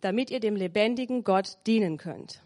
damit 0.00 0.32
ihr 0.32 0.40
dem 0.40 0.56
lebendigen 0.56 1.22
Gott 1.22 1.58
dienen 1.68 1.96
könnt. 1.96 2.42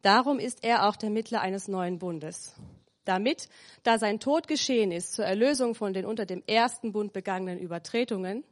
Darum 0.00 0.38
ist 0.38 0.64
er 0.64 0.88
auch 0.88 0.96
der 0.96 1.10
Mittler 1.10 1.42
eines 1.42 1.68
neuen 1.68 1.98
Bundes, 1.98 2.54
damit, 3.04 3.50
da 3.82 3.98
sein 3.98 4.20
Tod 4.20 4.48
geschehen 4.48 4.90
ist 4.90 5.12
zur 5.12 5.26
Erlösung 5.26 5.74
von 5.74 5.92
den 5.92 6.06
unter 6.06 6.24
dem 6.24 6.42
ersten 6.46 6.92
Bund 6.92 7.12
begangenen 7.12 7.58
Übertretungen, 7.58 8.42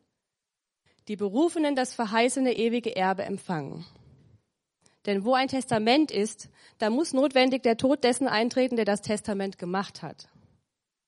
die 1.09 1.17
Berufenen 1.17 1.75
das 1.75 1.95
verheißene 1.95 2.53
ewige 2.59 2.95
Erbe 2.95 3.23
empfangen. 3.23 3.87
Denn 5.09 5.25
wo 5.25 5.33
ein 5.33 5.49
Testament 5.49 6.11
ist, 6.11 6.50
da 6.77 6.91
muss 6.91 7.15
notwendig 7.15 7.62
der 7.62 7.79
Tod 7.79 8.05
dessen 8.05 8.29
eintreten, 8.29 8.77
der 8.77 8.85
das 8.85 9.00
Testament 9.00 9.57
gemacht 9.57 10.03
hat. 10.03 10.29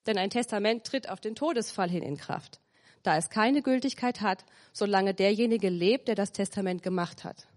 Denn 0.07 0.17
ein 0.17 0.31
Testament 0.31 0.85
tritt 0.85 1.07
auf 1.07 1.21
den 1.21 1.35
Todesfall 1.35 1.87
hin 1.87 2.01
in 2.01 2.17
Kraft, 2.17 2.59
da 3.03 3.15
es 3.15 3.29
keine 3.29 3.61
Gültigkeit 3.61 4.21
hat, 4.21 4.43
solange 4.73 5.13
derjenige 5.13 5.69
lebt, 5.69 6.07
der 6.07 6.15
das 6.15 6.31
Testament 6.31 6.81
gemacht 6.81 7.23
hat. 7.23 7.47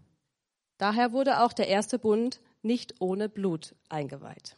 Daher 0.76 1.12
wurde 1.12 1.40
auch 1.40 1.54
der 1.54 1.68
erste 1.68 1.98
Bund 1.98 2.42
nicht 2.60 2.96
ohne 3.00 3.30
Blut 3.30 3.74
eingeweiht. 3.88 4.54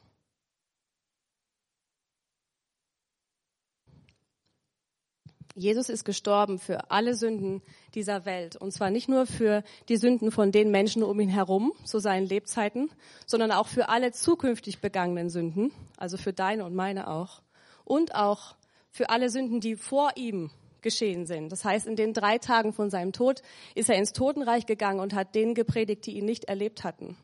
Jesus 5.57 5.89
ist 5.89 6.05
gestorben 6.05 6.59
für 6.59 6.91
alle 6.91 7.15
Sünden 7.15 7.63
dieser 7.95 8.27
Welt. 8.27 8.57
Und 8.57 8.73
zwar 8.73 8.91
nicht 8.91 9.09
nur 9.09 9.27
für 9.27 9.65
die 9.89 9.97
Sünden 9.97 10.31
von 10.31 10.53
den 10.53 10.71
Menschen 10.71 11.03
um 11.03 11.19
ihn 11.19 11.31
herum 11.31 11.73
zu 11.83 11.99
seinen 11.99 12.27
Lebzeiten, 12.27 12.91
sondern 13.25 13.51
auch 13.51 13.67
für 13.67 13.89
alle 13.89 14.13
zukünftig 14.13 14.81
begangenen 14.83 15.31
Sünden, 15.31 15.73
also 15.97 16.19
für 16.19 16.35
deine 16.35 16.67
und 16.67 16.75
meine 16.75 17.09
auch. 17.09 17.41
Und 17.85 18.15
auch 18.15 18.55
für 18.91 19.09
alle 19.09 19.31
Sünden, 19.31 19.61
die 19.61 19.77
vor 19.77 20.11
ihm 20.17 20.51
geschehen 20.83 21.25
sind. 21.25 21.51
Das 21.51 21.65
heißt, 21.65 21.87
in 21.87 21.97
den 21.97 22.13
drei 22.13 22.37
Tagen 22.37 22.75
von 22.75 22.91
seinem 22.91 23.13
Tod 23.13 23.41
ist 23.75 23.89
er 23.89 23.97
ins 23.97 24.13
Totenreich 24.13 24.67
gegangen 24.67 25.01
und 25.01 25.15
hat 25.15 25.35
denen 25.35 25.55
gepredigt, 25.55 26.05
die 26.05 26.19
ihn 26.19 26.27
nicht 26.27 26.45
erlebt 26.45 26.85
hatten. 26.85 27.17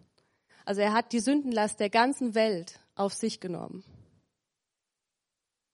Also 0.65 0.81
er 0.81 0.95
hat 0.95 1.13
die 1.13 1.21
Sündenlast 1.21 1.81
der 1.81 1.91
ganzen 1.91 2.35
Welt 2.35 2.81
auf 2.95 3.13
sich 3.13 3.41
genommen. 3.41 3.85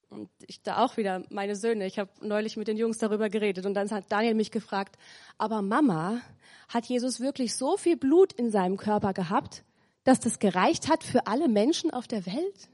Und 0.09 0.29
ich 0.47 0.61
da 0.63 0.83
auch 0.83 0.97
wieder 0.97 1.23
meine 1.29 1.55
Söhne. 1.55 1.85
Ich 1.85 1.99
habe 1.99 2.09
neulich 2.21 2.57
mit 2.57 2.67
den 2.67 2.77
Jungs 2.77 2.97
darüber 2.97 3.29
geredet 3.29 3.65
und 3.65 3.75
dann 3.75 3.91
hat 3.91 4.11
Daniel 4.11 4.33
mich 4.33 4.49
gefragt, 4.49 4.97
aber 5.37 5.61
Mama, 5.61 6.21
hat 6.67 6.85
Jesus 6.85 7.19
wirklich 7.19 7.55
so 7.55 7.77
viel 7.77 7.95
Blut 7.95 8.33
in 8.33 8.49
seinem 8.49 8.77
Körper 8.77 9.13
gehabt, 9.13 9.63
dass 10.03 10.19
das 10.19 10.39
gereicht 10.39 10.89
hat 10.89 11.03
für 11.03 11.27
alle 11.27 11.47
Menschen 11.47 11.91
auf 11.91 12.07
der 12.07 12.25
Welt? 12.25 12.69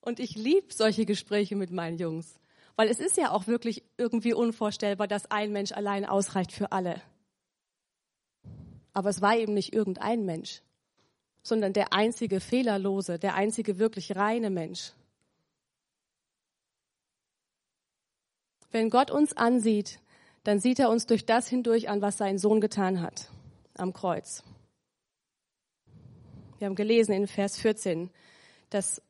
Und 0.00 0.18
ich 0.18 0.34
liebe 0.34 0.72
solche 0.72 1.04
Gespräche 1.04 1.54
mit 1.54 1.70
meinen 1.70 1.98
Jungs, 1.98 2.34
weil 2.74 2.88
es 2.88 2.98
ist 2.98 3.16
ja 3.16 3.30
auch 3.30 3.46
wirklich 3.46 3.84
irgendwie 3.98 4.34
unvorstellbar, 4.34 5.06
dass 5.06 5.30
ein 5.30 5.52
Mensch 5.52 5.72
allein 5.72 6.06
ausreicht 6.06 6.50
für 6.50 6.72
alle. 6.72 7.00
Aber 8.94 9.10
es 9.10 9.20
war 9.20 9.36
eben 9.36 9.54
nicht 9.54 9.72
irgendein 9.72 10.24
Mensch 10.24 10.62
sondern 11.48 11.72
der 11.72 11.92
einzige 11.92 12.40
fehlerlose, 12.40 13.18
der 13.18 13.34
einzige 13.34 13.78
wirklich 13.78 14.14
reine 14.14 14.50
Mensch. 14.50 14.92
Wenn 18.70 18.90
Gott 18.90 19.10
uns 19.10 19.36
ansieht, 19.36 19.98
dann 20.44 20.60
sieht 20.60 20.78
er 20.78 20.90
uns 20.90 21.06
durch 21.06 21.26
das 21.26 21.48
hindurch 21.48 21.88
an, 21.88 22.02
was 22.02 22.18
sein 22.18 22.38
Sohn 22.38 22.60
getan 22.60 23.00
hat 23.00 23.30
am 23.74 23.92
Kreuz. 23.92 24.44
Wir 26.58 26.66
haben 26.66 26.74
gelesen 26.74 27.12
in 27.12 27.26
Vers 27.26 27.58
14, 27.58 28.10
dass 28.70 29.00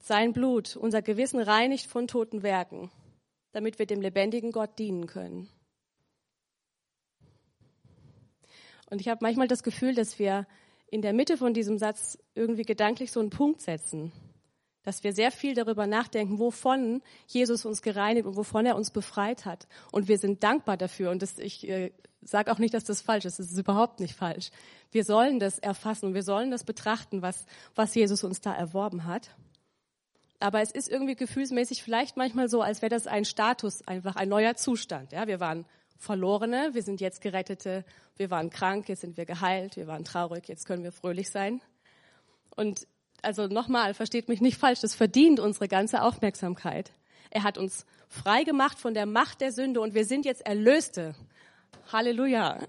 sein 0.00 0.32
Blut 0.32 0.76
unser 0.76 1.02
Gewissen 1.02 1.40
reinigt 1.40 1.86
von 1.86 2.08
toten 2.08 2.42
Werken, 2.42 2.90
damit 3.52 3.78
wir 3.78 3.86
dem 3.86 4.00
lebendigen 4.00 4.52
Gott 4.52 4.78
dienen 4.78 5.06
können. 5.06 5.48
Und 8.90 9.00
ich 9.00 9.08
habe 9.08 9.20
manchmal 9.22 9.48
das 9.48 9.62
Gefühl, 9.62 9.94
dass 9.94 10.18
wir 10.18 10.46
in 10.90 11.02
der 11.02 11.12
Mitte 11.12 11.36
von 11.36 11.54
diesem 11.54 11.78
Satz 11.78 12.18
irgendwie 12.34 12.64
gedanklich 12.64 13.12
so 13.12 13.20
einen 13.20 13.30
Punkt 13.30 13.60
setzen. 13.60 14.12
Dass 14.82 15.04
wir 15.04 15.12
sehr 15.12 15.30
viel 15.30 15.54
darüber 15.54 15.86
nachdenken, 15.86 16.38
wovon 16.38 17.02
Jesus 17.26 17.64
uns 17.64 17.82
gereinigt 17.82 18.26
und 18.26 18.36
wovon 18.36 18.64
er 18.66 18.76
uns 18.76 18.90
befreit 18.90 19.44
hat. 19.44 19.68
Und 19.92 20.08
wir 20.08 20.18
sind 20.18 20.42
dankbar 20.42 20.76
dafür. 20.76 21.10
Und 21.10 21.22
das, 21.22 21.38
ich 21.38 21.68
äh, 21.68 21.92
sage 22.22 22.50
auch 22.50 22.58
nicht, 22.58 22.74
dass 22.74 22.84
das 22.84 23.02
falsch 23.02 23.26
ist. 23.26 23.38
Das 23.38 23.50
ist 23.50 23.58
überhaupt 23.58 24.00
nicht 24.00 24.14
falsch. 24.14 24.50
Wir 24.90 25.04
sollen 25.04 25.38
das 25.38 25.58
erfassen 25.58 26.06
und 26.06 26.14
wir 26.14 26.22
sollen 26.22 26.50
das 26.50 26.64
betrachten, 26.64 27.22
was, 27.22 27.46
was 27.74 27.94
Jesus 27.94 28.24
uns 28.24 28.40
da 28.40 28.54
erworben 28.54 29.04
hat. 29.04 29.30
Aber 30.40 30.62
es 30.62 30.70
ist 30.70 30.88
irgendwie 30.88 31.14
gefühlsmäßig 31.14 31.82
vielleicht 31.82 32.16
manchmal 32.16 32.48
so, 32.48 32.62
als 32.62 32.80
wäre 32.80 32.88
das 32.88 33.06
ein 33.06 33.26
Status, 33.26 33.86
einfach 33.86 34.16
ein 34.16 34.30
neuer 34.30 34.54
Zustand. 34.56 35.12
Ja, 35.12 35.26
wir 35.26 35.38
waren 35.38 35.66
Verlorene, 36.00 36.70
wir 36.72 36.82
sind 36.82 37.02
jetzt 37.02 37.20
Gerettete, 37.20 37.84
wir 38.16 38.30
waren 38.30 38.48
krank, 38.48 38.88
jetzt 38.88 39.02
sind 39.02 39.18
wir 39.18 39.26
geheilt, 39.26 39.76
wir 39.76 39.86
waren 39.86 40.02
traurig, 40.02 40.48
jetzt 40.48 40.64
können 40.66 40.82
wir 40.82 40.92
fröhlich 40.92 41.30
sein. 41.30 41.60
Und 42.56 42.86
also 43.20 43.48
nochmal, 43.48 43.92
versteht 43.92 44.26
mich 44.26 44.40
nicht 44.40 44.56
falsch, 44.56 44.80
das 44.80 44.94
verdient 44.94 45.40
unsere 45.40 45.68
ganze 45.68 46.00
Aufmerksamkeit. 46.00 46.90
Er 47.28 47.42
hat 47.42 47.58
uns 47.58 47.84
frei 48.08 48.44
gemacht 48.44 48.78
von 48.78 48.94
der 48.94 49.04
Macht 49.04 49.42
der 49.42 49.52
Sünde 49.52 49.82
und 49.82 49.92
wir 49.92 50.06
sind 50.06 50.24
jetzt 50.24 50.40
Erlöste. 50.46 51.14
Halleluja. 51.92 52.60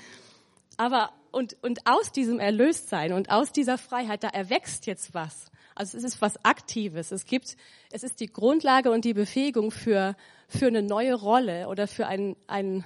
Aber 0.76 1.10
und, 1.30 1.56
und 1.62 1.86
aus 1.86 2.12
diesem 2.12 2.38
Erlöstsein 2.38 3.14
und 3.14 3.30
aus 3.30 3.50
dieser 3.50 3.78
Freiheit, 3.78 4.22
da 4.24 4.28
erwächst 4.28 4.86
jetzt 4.86 5.14
was. 5.14 5.50
Also 5.74 5.96
es 5.96 6.04
ist 6.04 6.20
was 6.20 6.44
Aktives. 6.44 7.12
Es 7.12 7.24
gibt, 7.24 7.56
es 7.90 8.02
ist 8.02 8.20
die 8.20 8.30
Grundlage 8.30 8.90
und 8.90 9.06
die 9.06 9.14
Befähigung 9.14 9.70
für, 9.70 10.16
für 10.48 10.66
eine 10.66 10.82
neue 10.82 11.14
Rolle 11.14 11.68
oder 11.68 11.86
für 11.86 12.06
ein, 12.06 12.36
ein, 12.46 12.84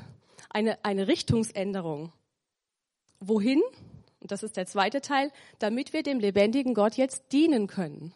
eine, 0.50 0.85
eine 0.85 1.09
Richtungsänderung. 1.09 2.12
Wohin? 3.21 3.62
Und 4.21 4.31
das 4.31 4.42
ist 4.42 4.57
der 4.57 4.66
zweite 4.66 5.00
Teil, 5.00 5.33
damit 5.59 5.92
wir 5.92 6.02
dem 6.02 6.21
lebendigen 6.21 6.75
Gott 6.75 6.97
jetzt 6.97 7.33
dienen 7.33 7.66
können. 7.66 8.12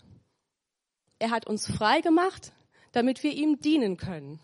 Er 1.19 1.31
hat 1.31 1.47
uns 1.47 1.67
frei 1.67 2.01
gemacht, 2.01 2.53
damit 2.93 3.23
wir 3.23 3.33
ihm 3.33 3.59
dienen 3.61 3.97
können. 3.97 4.41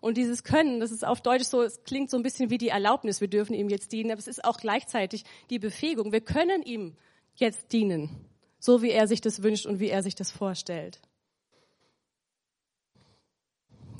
Und 0.00 0.16
dieses 0.16 0.44
Können, 0.44 0.80
das 0.80 0.92
ist 0.92 1.04
auf 1.04 1.20
Deutsch 1.20 1.44
so, 1.44 1.62
es 1.62 1.82
klingt 1.84 2.10
so 2.10 2.16
ein 2.16 2.22
bisschen 2.22 2.50
wie 2.50 2.58
die 2.58 2.68
Erlaubnis, 2.68 3.20
wir 3.20 3.28
dürfen 3.28 3.54
ihm 3.54 3.68
jetzt 3.68 3.92
dienen, 3.92 4.10
aber 4.10 4.18
es 4.18 4.28
ist 4.28 4.44
auch 4.44 4.58
gleichzeitig 4.58 5.24
die 5.50 5.58
Befähigung, 5.58 6.12
wir 6.12 6.20
können 6.20 6.62
ihm 6.62 6.96
jetzt 7.34 7.72
dienen 7.72 8.26
so 8.58 8.82
wie 8.82 8.90
er 8.90 9.06
sich 9.06 9.20
das 9.20 9.42
wünscht 9.42 9.66
und 9.66 9.80
wie 9.80 9.88
er 9.88 10.02
sich 10.02 10.14
das 10.14 10.30
vorstellt. 10.30 11.00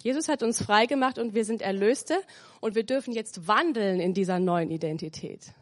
Jesus 0.03 0.29
hat 0.29 0.43
uns 0.43 0.63
frei 0.63 0.87
gemacht 0.87 1.19
und 1.19 1.35
wir 1.35 1.45
sind 1.45 1.63
Erlöste 1.63 2.17
und 2.61 2.75
wir 2.75 2.85
dürfen 2.85 3.13
jetzt 3.13 3.49
wandeln 3.49 4.01
in 4.01 4.15
dieser 4.15 4.39
neuen 4.39 4.71
Identität. 4.71 5.53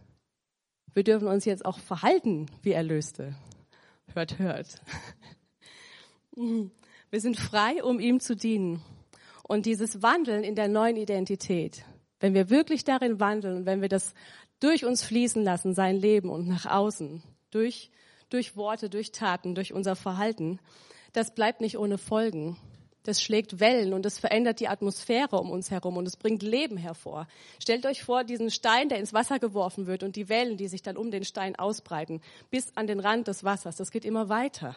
Wir 0.93 1.05
dürfen 1.05 1.29
uns 1.29 1.45
jetzt 1.45 1.64
auch 1.64 1.79
verhalten 1.79 2.47
wie 2.62 2.73
Erlöste. 2.73 3.35
Hört, 4.12 4.38
hört. 4.38 4.81
Wir 7.11 7.21
sind 7.21 7.38
frei, 7.38 7.85
um 7.85 8.00
ihm 8.00 8.19
zu 8.19 8.35
dienen. 8.35 8.83
Und 9.45 9.67
dieses 9.67 10.03
Wandeln 10.03 10.43
in 10.43 10.57
der 10.57 10.67
neuen 10.67 10.97
Identität, 10.97 11.85
wenn 12.19 12.35
wir 12.35 12.50
wirklich 12.50 12.83
darin 12.83 13.21
wandeln, 13.21 13.67
wenn 13.67 13.83
wir 13.83 13.88
das 13.88 14.14
durch 14.59 14.85
uns 14.85 15.05
fließen 15.05 15.45
lassen, 15.45 15.75
sein 15.75 15.97
Leben 15.97 16.29
und 16.29 16.49
nach 16.49 16.67
außen, 16.67 17.23
durch 17.53 17.93
durch 18.35 18.57
Worte, 18.57 18.91
durch 18.91 19.12
Taten, 19.12 19.55
durch 19.55 19.73
unser 19.73 19.97
Verhalten, 19.97 20.59
das 21.12 21.35
bleibt 21.35 21.61
nicht 21.61 21.79
ohne 21.79 21.99
Folgen. 21.99 22.57
Das 23.04 23.23
schlägt 23.23 23.61
Wellen 23.61 23.92
und 23.92 24.06
es 24.06 24.18
verändert 24.18 24.61
die 24.61 24.68
Atmosphäre 24.68 25.38
um 25.38 25.50
uns 25.50 25.70
herum 25.70 25.99
und 25.99 26.08
es 26.08 26.16
bringt 26.16 26.42
Leben 26.42 26.78
hervor. 26.78 27.28
Stellt 27.61 27.84
euch 27.84 28.02
vor, 28.02 28.25
diesen 28.25 28.50
Stein, 28.50 28.88
der 28.88 28.99
ins 28.99 29.12
Wasser 29.12 29.38
geworfen 29.38 29.87
wird 29.87 30.02
und 30.02 30.16
die 30.16 30.30
Wellen, 30.30 30.56
die 30.56 30.68
sich 30.68 30.82
dann 30.82 30.96
um 30.96 31.11
den 31.11 31.25
Stein 31.25 31.54
ausbreiten, 31.54 32.23
bis 32.50 32.75
an 32.76 32.87
den 32.87 33.00
Rand 33.00 33.28
des 33.28 33.44
Wassers. 33.44 33.76
Das 33.76 33.90
geht 33.90 34.06
immer 34.06 34.30
weiter. 34.30 34.75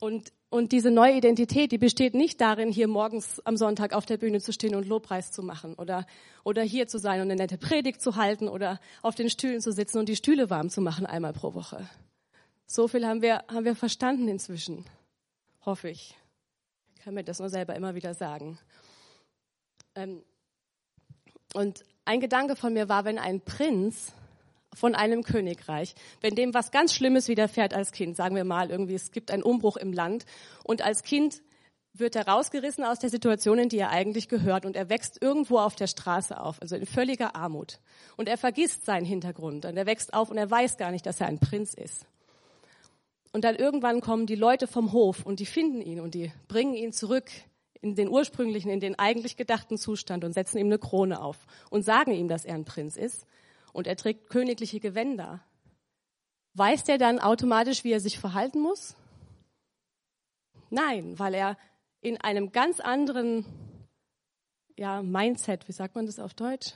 Und, 0.00 0.32
und 0.48 0.72
diese 0.72 0.90
neue 0.90 1.18
Identität, 1.18 1.70
die 1.70 1.78
besteht 1.78 2.14
nicht 2.14 2.40
darin, 2.40 2.72
hier 2.72 2.88
morgens 2.88 3.38
am 3.44 3.58
Sonntag 3.58 3.92
auf 3.92 4.06
der 4.06 4.16
Bühne 4.16 4.40
zu 4.40 4.54
stehen 4.54 4.74
und 4.74 4.88
Lobpreis 4.88 5.32
zu 5.32 5.42
machen 5.42 5.74
oder, 5.74 6.06
oder 6.44 6.62
hier 6.62 6.88
zu 6.88 6.98
sein 6.98 7.20
und 7.20 7.30
eine 7.30 7.36
nette 7.36 7.58
Predigt 7.58 8.00
zu 8.00 8.16
halten 8.16 8.48
oder 8.48 8.80
auf 9.02 9.14
den 9.14 9.28
Stühlen 9.28 9.60
zu 9.60 9.70
sitzen 9.70 9.98
und 9.98 10.08
die 10.08 10.16
Stühle 10.16 10.48
warm 10.48 10.70
zu 10.70 10.80
machen 10.80 11.04
einmal 11.04 11.34
pro 11.34 11.52
Woche. 11.52 11.88
So 12.66 12.88
viel 12.88 13.06
haben 13.06 13.20
wir, 13.20 13.44
haben 13.48 13.66
wir 13.66 13.76
verstanden 13.76 14.28
inzwischen. 14.28 14.86
Hoffe 15.64 15.90
ich. 15.90 16.16
Kann 17.04 17.14
mir 17.14 17.24
das 17.24 17.40
nur 17.40 17.50
selber 17.50 17.74
immer 17.74 17.94
wieder 17.94 18.14
sagen. 18.14 18.58
Ähm, 19.94 20.22
und 21.54 21.84
ein 22.04 22.20
Gedanke 22.20 22.56
von 22.56 22.72
mir 22.72 22.88
war, 22.88 23.04
wenn 23.04 23.18
ein 23.18 23.40
Prinz 23.40 24.12
von 24.74 24.94
einem 24.94 25.22
Königreich. 25.22 25.94
Wenn 26.20 26.34
dem 26.34 26.54
was 26.54 26.70
ganz 26.70 26.94
Schlimmes 26.94 27.28
widerfährt 27.28 27.74
als 27.74 27.92
Kind, 27.92 28.16
sagen 28.16 28.36
wir 28.36 28.44
mal 28.44 28.70
irgendwie, 28.70 28.94
es 28.94 29.10
gibt 29.10 29.30
einen 29.30 29.42
Umbruch 29.42 29.76
im 29.76 29.92
Land 29.92 30.24
und 30.64 30.82
als 30.82 31.02
Kind 31.02 31.42
wird 31.92 32.16
er 32.16 32.26
rausgerissen 32.26 32.84
aus 32.84 33.00
der 33.00 33.10
Situation, 33.10 33.58
in 33.58 33.68
die 33.68 33.78
er 33.78 33.90
eigentlich 33.90 34.28
gehört 34.28 34.64
und 34.64 34.76
er 34.76 34.88
wächst 34.88 35.20
irgendwo 35.20 35.58
auf 35.58 35.74
der 35.74 35.88
Straße 35.88 36.40
auf, 36.40 36.62
also 36.62 36.74
in 36.76 36.86
völliger 36.86 37.36
Armut. 37.36 37.80
Und 38.16 38.28
er 38.28 38.38
vergisst 38.38 38.86
seinen 38.86 39.04
Hintergrund 39.04 39.66
und 39.66 39.76
er 39.76 39.86
wächst 39.86 40.14
auf 40.14 40.30
und 40.30 40.38
er 40.38 40.50
weiß 40.50 40.78
gar 40.78 40.90
nicht, 40.90 41.04
dass 41.04 41.20
er 41.20 41.26
ein 41.26 41.38
Prinz 41.38 41.74
ist. 41.74 42.06
Und 43.32 43.44
dann 43.44 43.56
irgendwann 43.56 44.00
kommen 44.02 44.26
die 44.26 44.34
Leute 44.34 44.66
vom 44.66 44.92
Hof 44.92 45.24
und 45.24 45.40
die 45.40 45.46
finden 45.46 45.80
ihn 45.80 46.00
und 46.00 46.14
die 46.14 46.30
bringen 46.48 46.74
ihn 46.74 46.92
zurück 46.92 47.30
in 47.80 47.94
den 47.94 48.08
ursprünglichen, 48.08 48.70
in 48.70 48.78
den 48.78 48.98
eigentlich 48.98 49.36
gedachten 49.36 49.78
Zustand 49.78 50.22
und 50.24 50.32
setzen 50.32 50.58
ihm 50.58 50.66
eine 50.66 50.78
Krone 50.78 51.20
auf 51.20 51.38
und 51.70 51.82
sagen 51.82 52.12
ihm, 52.12 52.28
dass 52.28 52.44
er 52.44 52.54
ein 52.54 52.64
Prinz 52.64 52.96
ist 52.96 53.26
und 53.72 53.86
er 53.86 53.96
trägt 53.96 54.28
königliche 54.28 54.80
Gewänder. 54.80 55.40
weiß 56.54 56.84
der 56.84 56.98
dann 56.98 57.18
automatisch, 57.18 57.82
wie 57.82 57.92
er 57.92 58.00
sich 58.00 58.18
verhalten 58.18 58.60
muss? 58.60 58.94
Nein, 60.68 61.18
weil 61.18 61.32
er 61.32 61.56
in 62.02 62.20
einem 62.20 62.52
ganz 62.52 62.78
anderen 62.78 63.46
ja, 64.76 65.02
Mindset, 65.02 65.66
wie 65.68 65.72
sagt 65.72 65.94
man 65.94 66.04
das 66.04 66.18
auf 66.18 66.34
Deutsch? 66.34 66.74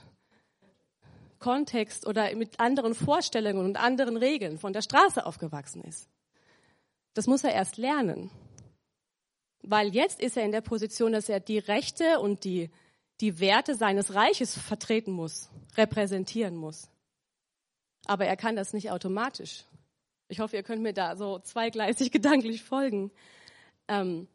Kontext 1.39 2.07
oder 2.07 2.35
mit 2.35 2.59
anderen 2.59 2.95
Vorstellungen 2.95 3.65
und 3.65 3.77
anderen 3.77 4.17
Regeln 4.17 4.59
von 4.59 4.73
der 4.73 4.81
Straße 4.81 5.27
aufgewachsen 5.27 5.83
ist. 5.83 6.09
Das 7.17 7.27
muss 7.27 7.45
er 7.45 7.55
erst 7.55 7.79
lernen. 7.79 8.31
Weil 9.63 9.95
jetzt 9.95 10.21
ist 10.21 10.37
er 10.37 10.45
in 10.45 10.53
der 10.53 10.61
Position, 10.61 11.13
dass 11.13 11.31
er 11.31 11.41
die 11.41 11.59
Rechte 11.59 12.21
und 12.21 12.45
die, 12.45 12.71
die 13.23 13.41
Werte 13.41 13.75
seines 13.75 14.13
Reiches 14.15 14.59
vertreten 14.59 15.13
muss, 15.13 15.49
repräsentieren 15.79 16.57
muss. 16.57 16.91
Aber 18.05 18.27
er 18.27 18.37
kann 18.37 18.55
das 18.55 18.75
nicht 18.75 18.91
automatisch. 18.91 19.65
Ich 20.29 20.41
hoffe, 20.41 20.57
ihr 20.57 20.63
könnt 20.63 20.83
mir 20.83 20.93
da 20.93 21.17
so 21.17 21.39
zweigleisig 21.39 22.11
gedanklich 22.13 22.63
folgen. 22.63 23.11
Ähm, 23.89 24.29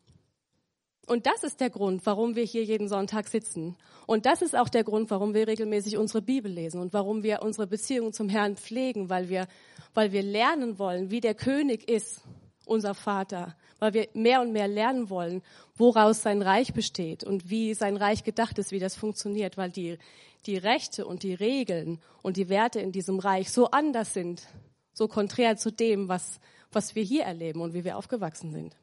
und 1.06 1.28
das 1.28 1.44
ist 1.44 1.62
der 1.62 1.70
Grund, 1.70 2.04
warum 2.08 2.36
wir 2.36 2.46
hier 2.46 2.64
jeden 2.64 2.88
Sonntag 2.88 3.28
sitzen. 3.28 3.78
Und 4.08 4.26
das 4.26 4.42
ist 4.42 4.56
auch 4.56 4.70
der 4.70 4.84
Grund, 4.84 5.12
warum 5.12 5.36
wir 5.36 5.48
regelmäßig 5.48 5.98
unsere 5.98 6.24
Bibel 6.24 6.52
lesen 6.52 6.82
und 6.82 6.94
warum 6.94 7.22
wir 7.22 7.44
unsere 7.44 7.68
Beziehung 7.68 8.12
zum 8.12 8.28
Herrn 8.28 8.58
pflegen, 8.58 9.08
weil 9.12 9.30
wir, 9.30 9.48
weil 9.94 10.12
wir 10.12 10.24
lernen 10.24 10.80
wollen, 10.80 11.12
wie 11.12 11.20
der 11.20 11.36
König 11.36 11.88
ist, 11.88 12.24
unser 12.72 12.96
Vater, 12.96 13.56
weil 13.80 13.94
wir 13.94 14.08
mehr 14.14 14.42
und 14.42 14.52
mehr 14.52 14.68
lernen 14.68 15.10
wollen, 15.10 15.44
woraus 15.76 16.22
sein 16.22 16.42
Reich 16.42 16.74
besteht 16.74 17.24
und 17.24 17.50
wie 17.50 17.74
sein 17.74 17.98
Reich 17.98 18.24
gedacht 18.24 18.58
ist, 18.58 18.72
wie 18.72 18.80
das 18.80 18.96
funktioniert, 18.96 19.58
weil 19.58 19.70
die, 19.70 19.98
die 20.46 20.58
Rechte 20.58 21.06
und 21.06 21.24
die 21.24 21.34
Regeln 21.34 22.00
und 22.24 22.38
die 22.38 22.50
Werte 22.50 22.80
in 22.80 22.92
diesem 22.92 23.20
Reich 23.20 23.52
so 23.52 23.70
anders 23.72 24.14
sind, 24.14 24.48
so 24.94 25.08
konträr 25.08 25.58
zu 25.58 25.72
dem, 25.72 26.08
was, 26.08 26.40
was 26.72 26.96
wir 26.96 27.04
hier 27.04 27.24
erleben 27.24 27.62
und 27.62 27.74
wie 27.74 27.84
wir 27.84 27.98
aufgewachsen 27.98 28.52
sind. 28.52 28.76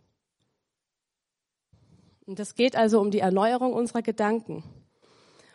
Und 2.26 2.38
das 2.38 2.54
geht 2.54 2.76
also 2.76 3.00
um 3.00 3.11
die 3.11 3.21
Erneuerung 3.21 3.73
unserer 3.73 4.02
Gedanken. 4.02 4.62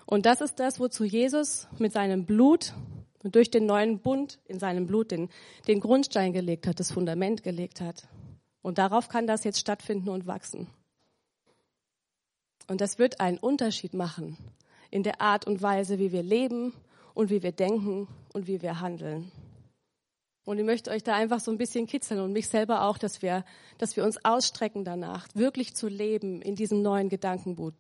Und 0.06 0.26
das 0.26 0.42
ist 0.42 0.60
das, 0.60 0.80
wozu 0.80 1.04
Jesus 1.04 1.68
mit 1.78 1.94
seinem 1.94 2.26
Blut 2.26 2.74
und 3.24 3.36
durch 3.36 3.50
den 3.50 3.66
neuen 3.66 4.00
Bund 4.00 4.40
in 4.46 4.60
seinem 4.60 4.88
Blut 4.88 5.12
den, 5.12 5.30
den 5.68 5.80
Grundstein 5.80 6.34
gelegt 6.34 6.68
hat, 6.68 6.80
das 6.80 6.92
Fundament 6.92 7.44
gelegt 7.44 7.80
hat. 7.80 8.08
Und 8.64 8.80
darauf 8.80 9.10
kann 9.10 9.28
das 9.28 9.44
jetzt 9.44 9.60
stattfinden 9.60 10.10
und 10.10 10.26
wachsen. 10.26 10.68
Und 12.68 12.82
das 12.82 12.98
wird 12.98 13.20
einen 13.20 13.38
Unterschied 13.38 13.94
machen 13.94 14.38
in 14.90 15.04
der 15.04 15.22
Art 15.22 15.46
und 15.46 15.62
Weise, 15.62 16.00
wie 16.00 16.12
wir 16.12 16.24
leben 16.24 16.74
und 17.14 17.30
wie 17.30 17.44
wir 17.44 17.52
denken 17.52 18.08
und 18.34 18.48
wie 18.48 18.62
wir 18.62 18.80
handeln. 18.80 19.32
Und 20.46 20.60
ich 20.60 20.66
möchte 20.66 20.92
euch 20.92 21.04
da 21.04 21.16
einfach 21.16 21.40
so 21.40 21.52
ein 21.52 21.58
bisschen 21.58 21.88
kitzeln 21.88 22.20
und 22.20 22.34
mich 22.34 22.50
selber 22.50 22.84
auch, 22.84 22.98
dass 22.98 23.22
wir, 23.22 23.46
dass 23.78 23.96
wir 23.96 24.04
uns 24.04 24.24
ausstrecken 24.26 24.84
danach, 24.84 25.28
wirklich 25.34 25.74
zu 25.76 25.88
leben 25.88 26.42
in 26.42 26.56
diesem 26.56 26.82
neuen 26.82 27.10
Gedankengut, 27.10 27.76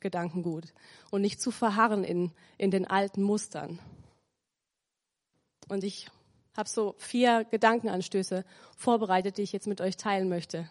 Gedankengut 0.00 0.72
und 1.10 1.22
nicht 1.22 1.40
zu 1.40 1.50
verharren 1.50 2.04
in, 2.04 2.30
in 2.56 2.70
den 2.70 2.86
alten 2.86 3.22
Mustern. 3.22 3.78
Und 5.68 5.82
ich 5.82 6.08
habe 6.56 6.68
so 6.68 6.94
vier 6.98 7.44
Gedankenanstöße 7.50 8.44
vorbereitet, 8.76 9.38
die 9.38 9.42
ich 9.42 9.52
jetzt 9.52 9.66
mit 9.66 9.80
euch 9.80 9.96
teilen 9.96 10.28
möchte, 10.28 10.68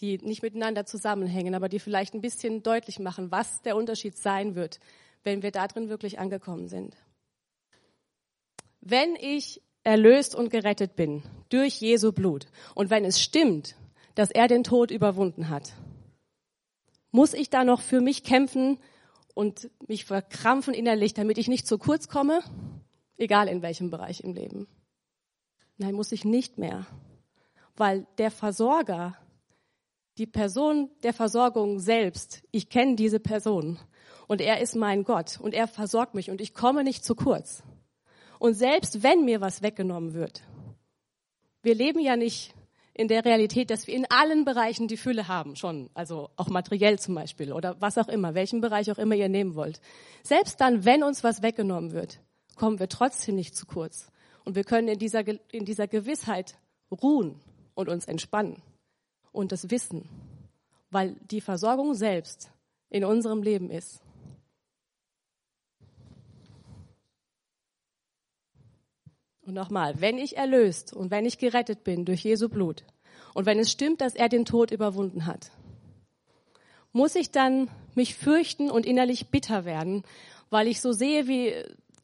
die 0.00 0.18
nicht 0.18 0.42
miteinander 0.42 0.86
zusammenhängen, 0.86 1.54
aber 1.54 1.68
die 1.68 1.80
vielleicht 1.80 2.14
ein 2.14 2.20
bisschen 2.20 2.62
deutlich 2.62 2.98
machen, 2.98 3.30
was 3.30 3.62
der 3.62 3.76
Unterschied 3.76 4.16
sein 4.16 4.54
wird, 4.54 4.80
wenn 5.24 5.42
wir 5.42 5.50
da 5.50 5.66
drin 5.66 5.88
wirklich 5.88 6.18
angekommen 6.18 6.68
sind. 6.68 6.96
Wenn 8.80 9.16
ich 9.16 9.60
erlöst 9.82 10.34
und 10.34 10.50
gerettet 10.50 10.96
bin 10.96 11.22
durch 11.48 11.80
Jesu 11.80 12.12
Blut 12.12 12.46
und 12.74 12.90
wenn 12.90 13.04
es 13.04 13.20
stimmt, 13.20 13.74
dass 14.14 14.30
er 14.30 14.48
den 14.48 14.64
Tod 14.64 14.90
überwunden 14.90 15.48
hat, 15.48 15.72
muss 17.10 17.34
ich 17.34 17.50
da 17.50 17.64
noch 17.64 17.80
für 17.80 18.00
mich 18.00 18.22
kämpfen 18.22 18.78
und 19.34 19.70
mich 19.86 20.04
verkrampfen 20.04 20.74
innerlich, 20.74 21.14
damit 21.14 21.38
ich 21.38 21.48
nicht 21.48 21.66
zu 21.66 21.78
kurz 21.78 22.08
komme, 22.08 22.40
egal 23.16 23.48
in 23.48 23.62
welchem 23.62 23.90
Bereich 23.90 24.20
im 24.20 24.34
Leben. 24.34 24.66
Nein, 25.78 25.94
muss 25.94 26.10
ich 26.10 26.24
nicht 26.24 26.58
mehr, 26.58 26.86
weil 27.76 28.06
der 28.18 28.32
Versorger, 28.32 29.16
die 30.18 30.26
Person 30.26 30.90
der 31.04 31.14
Versorgung 31.14 31.78
selbst, 31.78 32.42
ich 32.50 32.68
kenne 32.68 32.96
diese 32.96 33.20
Person 33.20 33.78
und 34.26 34.40
er 34.40 34.60
ist 34.60 34.74
mein 34.74 35.04
Gott 35.04 35.38
und 35.40 35.54
er 35.54 35.68
versorgt 35.68 36.14
mich 36.14 36.30
und 36.30 36.40
ich 36.40 36.52
komme 36.52 36.82
nicht 36.82 37.04
zu 37.04 37.14
kurz. 37.14 37.62
Und 38.40 38.54
selbst 38.54 39.04
wenn 39.04 39.24
mir 39.24 39.40
was 39.40 39.62
weggenommen 39.62 40.14
wird, 40.14 40.42
wir 41.62 41.76
leben 41.76 42.00
ja 42.00 42.16
nicht 42.16 42.54
in 42.92 43.06
der 43.06 43.24
Realität, 43.24 43.70
dass 43.70 43.86
wir 43.86 43.94
in 43.94 44.06
allen 44.10 44.44
Bereichen 44.44 44.88
die 44.88 44.96
Fülle 44.96 45.28
haben, 45.28 45.54
schon, 45.54 45.90
also 45.94 46.30
auch 46.34 46.48
materiell 46.48 46.98
zum 46.98 47.14
Beispiel 47.14 47.52
oder 47.52 47.80
was 47.80 47.98
auch 47.98 48.08
immer, 48.08 48.34
welchen 48.34 48.60
Bereich 48.60 48.90
auch 48.90 48.98
immer 48.98 49.14
ihr 49.14 49.28
nehmen 49.28 49.54
wollt. 49.54 49.80
Selbst 50.24 50.60
dann, 50.60 50.84
wenn 50.84 51.04
uns 51.04 51.22
was 51.22 51.42
weggenommen 51.42 51.92
wird, 51.92 52.18
kommen 52.56 52.80
wir 52.80 52.88
trotzdem 52.88 53.36
nicht 53.36 53.56
zu 53.56 53.66
kurz. 53.66 54.10
Und 54.48 54.54
wir 54.54 54.64
können 54.64 54.88
in 54.88 54.98
dieser, 54.98 55.28
in 55.52 55.66
dieser 55.66 55.86
Gewissheit 55.86 56.56
ruhen 56.90 57.38
und 57.74 57.90
uns 57.90 58.06
entspannen 58.06 58.62
und 59.30 59.52
das 59.52 59.70
wissen, 59.70 60.08
weil 60.90 61.16
die 61.30 61.42
Versorgung 61.42 61.92
selbst 61.92 62.50
in 62.88 63.04
unserem 63.04 63.42
Leben 63.42 63.68
ist. 63.68 64.00
Und 69.42 69.52
nochmal, 69.52 70.00
wenn 70.00 70.16
ich 70.16 70.38
erlöst 70.38 70.94
und 70.94 71.10
wenn 71.10 71.26
ich 71.26 71.36
gerettet 71.36 71.84
bin 71.84 72.06
durch 72.06 72.24
Jesu 72.24 72.48
Blut 72.48 72.84
und 73.34 73.44
wenn 73.44 73.58
es 73.58 73.70
stimmt, 73.70 74.00
dass 74.00 74.14
er 74.14 74.30
den 74.30 74.46
Tod 74.46 74.70
überwunden 74.70 75.26
hat, 75.26 75.50
muss 76.92 77.16
ich 77.16 77.30
dann 77.32 77.68
mich 77.94 78.14
fürchten 78.14 78.70
und 78.70 78.86
innerlich 78.86 79.28
bitter 79.28 79.66
werden, 79.66 80.04
weil 80.48 80.68
ich 80.68 80.80
so 80.80 80.92
sehe, 80.92 81.28
wie 81.28 81.52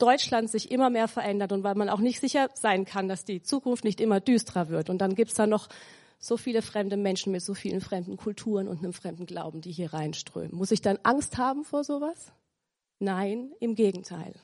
Deutschland 0.05 0.51
sich 0.51 0.71
immer 0.71 0.91
mehr 0.91 1.09
verändert 1.09 1.51
und 1.51 1.63
weil 1.65 1.77
man 1.77 1.89
auch 1.89 1.99
nicht 1.99 2.21
sicher 2.21 2.51
sein 2.53 2.85
kann, 2.85 3.09
dass 3.09 3.25
die 3.25 3.41
Zukunft 3.41 3.85
nicht 3.85 4.03
immer 4.03 4.21
düsterer 4.21 4.69
wird. 4.69 4.91
Und 4.91 4.99
dann 4.99 5.15
gibt's 5.15 5.33
da 5.33 5.47
noch 5.47 5.71
so 6.19 6.37
viele 6.37 6.61
fremde 6.61 6.99
Menschen 6.99 7.33
mit 7.33 7.41
so 7.41 7.55
vielen 7.55 7.81
fremden 7.81 8.19
Kulturen 8.19 8.69
und 8.69 8.81
einem 8.81 8.93
fremden 8.93 9.25
Glauben, 9.25 9.63
die 9.63 9.73
hier 9.73 9.95
reinströmen. 9.95 10.55
Muss 10.55 10.73
ich 10.73 10.83
dann 10.83 10.99
Angst 11.05 11.39
haben 11.39 11.65
vor 11.65 11.85
sowas? 11.85 12.33
Nein, 12.99 13.53
im 13.61 13.75
Gegenteil. 13.75 14.35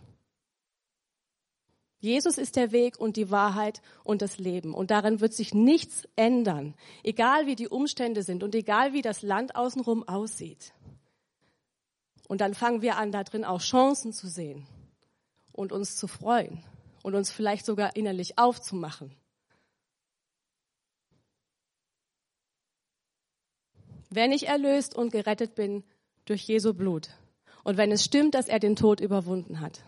Jesus 1.99 2.39
ist 2.39 2.57
der 2.57 2.73
Weg 2.73 2.99
und 2.99 3.19
die 3.19 3.31
Wahrheit 3.31 3.83
und 4.03 4.23
das 4.23 4.39
Leben. 4.39 4.73
Und 4.73 4.91
darin 4.91 5.21
wird 5.21 5.35
sich 5.35 5.53
nichts 5.53 6.09
ändern, 6.17 6.75
egal 7.03 7.47
wie 7.47 7.55
die 7.55 7.69
Umstände 7.69 8.23
sind 8.23 8.43
und 8.43 8.55
egal 8.55 8.95
wie 8.95 9.03
das 9.03 9.21
Land 9.21 9.57
außenrum 9.57 10.09
aussieht. 10.09 10.73
Und 12.29 12.41
dann 12.41 12.55
fangen 12.55 12.81
wir 12.81 12.97
an, 12.97 13.13
da 13.13 13.25
drin 13.25 13.45
auch 13.45 13.61
Chancen 13.61 14.15
zu 14.15 14.27
sehen 14.27 14.67
und 15.53 15.73
uns 15.73 15.97
zu 15.97 16.07
freuen 16.07 16.63
und 17.03 17.15
uns 17.15 17.31
vielleicht 17.31 17.65
sogar 17.65 17.97
innerlich 17.97 18.39
aufzumachen. 18.39 19.15
Wenn 24.11 24.33
ich 24.33 24.49
erlöst 24.49 24.95
und 24.95 25.13
gerettet 25.13 25.55
bin 25.55 25.85
durch 26.25 26.43
Jesu 26.43 26.75
Blut 26.75 27.11
und 27.63 27.77
wenn 27.77 27.93
es 27.93 28.05
stimmt, 28.05 28.35
dass 28.35 28.49
er 28.49 28.59
den 28.59 28.75
Tod 28.75 29.01
überwunden 29.01 29.61
hat, 29.61 29.85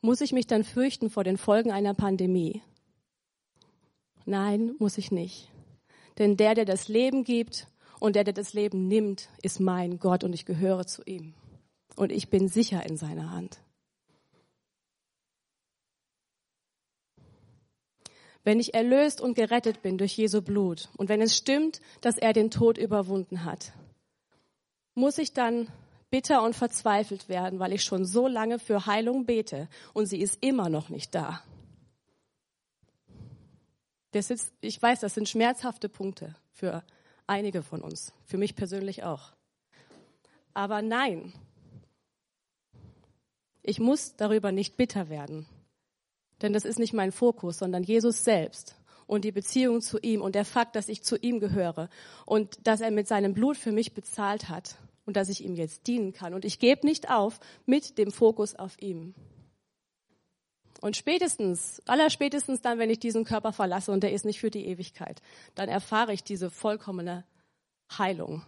muss 0.00 0.20
ich 0.20 0.32
mich 0.32 0.46
dann 0.46 0.64
fürchten 0.64 1.10
vor 1.10 1.24
den 1.24 1.36
Folgen 1.36 1.72
einer 1.72 1.94
Pandemie? 1.94 2.62
Nein, 4.24 4.74
muss 4.78 4.98
ich 4.98 5.10
nicht. 5.10 5.50
Denn 6.18 6.36
der, 6.36 6.54
der 6.54 6.64
das 6.64 6.88
Leben 6.88 7.24
gibt 7.24 7.66
und 7.98 8.16
der, 8.16 8.24
der 8.24 8.34
das 8.34 8.52
Leben 8.52 8.86
nimmt, 8.88 9.28
ist 9.42 9.60
mein 9.60 9.98
Gott 9.98 10.24
und 10.24 10.32
ich 10.32 10.44
gehöre 10.44 10.86
zu 10.86 11.02
ihm. 11.04 11.34
Und 11.96 12.12
ich 12.12 12.30
bin 12.30 12.48
sicher 12.48 12.84
in 12.88 12.96
seiner 12.96 13.30
Hand. 13.30 13.60
Wenn 18.44 18.58
ich 18.58 18.74
erlöst 18.74 19.20
und 19.20 19.34
gerettet 19.34 19.82
bin 19.82 19.98
durch 19.98 20.16
Jesu 20.16 20.42
Blut 20.42 20.88
und 20.96 21.08
wenn 21.08 21.22
es 21.22 21.36
stimmt, 21.36 21.80
dass 22.00 22.18
er 22.18 22.32
den 22.32 22.50
Tod 22.50 22.76
überwunden 22.76 23.44
hat, 23.44 23.72
muss 24.94 25.18
ich 25.18 25.32
dann 25.32 25.68
bitter 26.10 26.42
und 26.42 26.54
verzweifelt 26.54 27.28
werden, 27.28 27.58
weil 27.58 27.72
ich 27.72 27.84
schon 27.84 28.04
so 28.04 28.26
lange 28.26 28.58
für 28.58 28.86
Heilung 28.86 29.24
bete 29.24 29.68
und 29.94 30.06
sie 30.06 30.20
ist 30.20 30.38
immer 30.42 30.68
noch 30.68 30.88
nicht 30.88 31.14
da. 31.14 31.42
Das 34.10 34.30
ist, 34.30 34.52
ich 34.60 34.80
weiß, 34.80 35.00
das 35.00 35.14
sind 35.14 35.28
schmerzhafte 35.28 35.88
Punkte 35.88 36.36
für 36.50 36.84
einige 37.26 37.62
von 37.62 37.80
uns, 37.80 38.12
für 38.26 38.36
mich 38.36 38.54
persönlich 38.54 39.04
auch. 39.04 39.32
Aber 40.52 40.82
nein, 40.82 41.32
ich 43.62 43.80
muss 43.80 44.16
darüber 44.16 44.52
nicht 44.52 44.76
bitter 44.76 45.08
werden, 45.08 45.46
denn 46.42 46.52
das 46.52 46.64
ist 46.64 46.78
nicht 46.78 46.92
mein 46.92 47.12
Fokus, 47.12 47.58
sondern 47.58 47.82
Jesus 47.82 48.24
selbst 48.24 48.76
und 49.06 49.24
die 49.24 49.32
Beziehung 49.32 49.80
zu 49.80 49.98
ihm 49.98 50.20
und 50.20 50.34
der 50.34 50.44
Fakt, 50.44 50.76
dass 50.76 50.88
ich 50.88 51.02
zu 51.02 51.16
ihm 51.16 51.40
gehöre 51.40 51.88
und 52.26 52.66
dass 52.66 52.80
er 52.80 52.90
mit 52.90 53.08
seinem 53.08 53.34
Blut 53.34 53.56
für 53.56 53.72
mich 53.72 53.94
bezahlt 53.94 54.48
hat 54.48 54.76
und 55.04 55.16
dass 55.16 55.28
ich 55.28 55.44
ihm 55.44 55.54
jetzt 55.54 55.86
dienen 55.86 56.12
kann. 56.12 56.34
Und 56.34 56.44
ich 56.44 56.58
gebe 56.58 56.86
nicht 56.86 57.10
auf 57.10 57.40
mit 57.66 57.98
dem 57.98 58.10
Fokus 58.10 58.54
auf 58.54 58.80
ihm. 58.80 59.14
Und 60.80 60.96
spätestens, 60.96 61.80
allerspätestens 61.86 62.60
dann, 62.60 62.78
wenn 62.78 62.90
ich 62.90 62.98
diesen 62.98 63.24
Körper 63.24 63.52
verlasse 63.52 63.92
und 63.92 64.02
der 64.02 64.12
ist 64.12 64.24
nicht 64.24 64.40
für 64.40 64.50
die 64.50 64.66
Ewigkeit, 64.66 65.22
dann 65.54 65.68
erfahre 65.68 66.12
ich 66.12 66.24
diese 66.24 66.50
vollkommene 66.50 67.24
Heilung. 67.96 68.42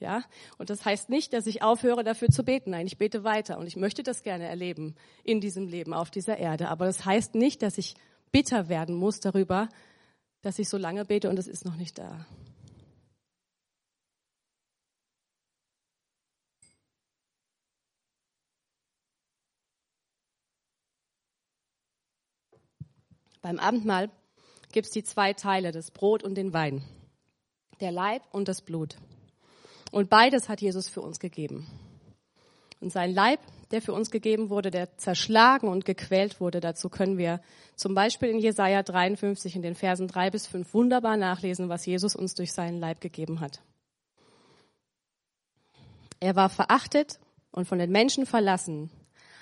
Ja? 0.00 0.22
Und 0.58 0.70
das 0.70 0.84
heißt 0.84 1.08
nicht, 1.08 1.32
dass 1.32 1.46
ich 1.46 1.62
aufhöre, 1.62 2.04
dafür 2.04 2.28
zu 2.28 2.44
beten. 2.44 2.70
Nein, 2.70 2.86
ich 2.86 2.98
bete 2.98 3.24
weiter 3.24 3.58
und 3.58 3.66
ich 3.66 3.76
möchte 3.76 4.02
das 4.02 4.22
gerne 4.22 4.46
erleben 4.46 4.94
in 5.24 5.40
diesem 5.40 5.68
Leben 5.68 5.92
auf 5.92 6.10
dieser 6.10 6.38
Erde. 6.38 6.68
Aber 6.68 6.86
das 6.86 7.04
heißt 7.04 7.34
nicht, 7.34 7.62
dass 7.62 7.78
ich 7.78 7.94
bitter 8.32 8.68
werden 8.68 8.94
muss 8.94 9.20
darüber, 9.20 9.68
dass 10.42 10.58
ich 10.58 10.68
so 10.68 10.76
lange 10.76 11.04
bete 11.04 11.28
und 11.28 11.38
es 11.38 11.48
ist 11.48 11.64
noch 11.64 11.76
nicht 11.76 11.98
da. 11.98 12.26
Beim 23.40 23.58
Abendmahl 23.58 24.10
gibt 24.72 24.88
es 24.88 24.92
die 24.92 25.04
zwei 25.04 25.32
Teile, 25.32 25.72
das 25.72 25.90
Brot 25.90 26.22
und 26.22 26.34
den 26.34 26.52
Wein. 26.52 26.82
Der 27.80 27.92
Leib 27.92 28.22
und 28.32 28.48
das 28.48 28.62
Blut. 28.62 28.96
Und 29.90 30.10
beides 30.10 30.48
hat 30.48 30.60
Jesus 30.60 30.88
für 30.88 31.00
uns 31.00 31.18
gegeben. 31.18 31.66
Und 32.80 32.92
sein 32.92 33.12
Leib, 33.12 33.40
der 33.70 33.82
für 33.82 33.92
uns 33.92 34.10
gegeben 34.10 34.50
wurde, 34.50 34.70
der 34.70 34.96
zerschlagen 34.98 35.68
und 35.68 35.84
gequält 35.84 36.40
wurde, 36.40 36.60
dazu 36.60 36.88
können 36.88 37.18
wir 37.18 37.40
zum 37.74 37.94
Beispiel 37.94 38.28
in 38.28 38.38
Jesaja 38.38 38.82
53 38.82 39.56
in 39.56 39.62
den 39.62 39.74
Versen 39.74 40.08
drei 40.08 40.30
bis 40.30 40.46
fünf 40.46 40.72
wunderbar 40.74 41.16
nachlesen, 41.16 41.68
was 41.68 41.86
Jesus 41.86 42.14
uns 42.14 42.34
durch 42.34 42.52
seinen 42.52 42.78
Leib 42.78 43.00
gegeben 43.00 43.40
hat. 43.40 43.60
Er 46.20 46.36
war 46.36 46.48
verachtet 46.48 47.18
und 47.50 47.66
von 47.66 47.78
den 47.78 47.90
Menschen 47.90 48.26
verlassen, 48.26 48.90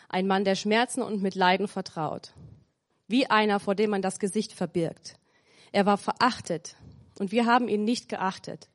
ein 0.09 0.27
Mann 0.27 0.45
der 0.45 0.55
Schmerzen 0.55 1.03
und 1.03 1.23
mit 1.23 1.35
Leiden 1.35 1.69
vertraut 1.69 2.33
wie 3.09 3.29
einer, 3.29 3.61
vor 3.61 3.75
dem 3.75 3.91
man 3.91 4.03
das 4.03 4.19
Gesicht 4.19 4.53
verbirgt. 4.53 5.19
Er 5.73 5.87
war 5.87 5.99
verachtet 5.99 6.77
und 7.19 7.33
wir 7.33 7.47
haben 7.47 7.69
ihn 7.69 7.85
nicht 7.85 8.09
geachtet. 8.09 8.69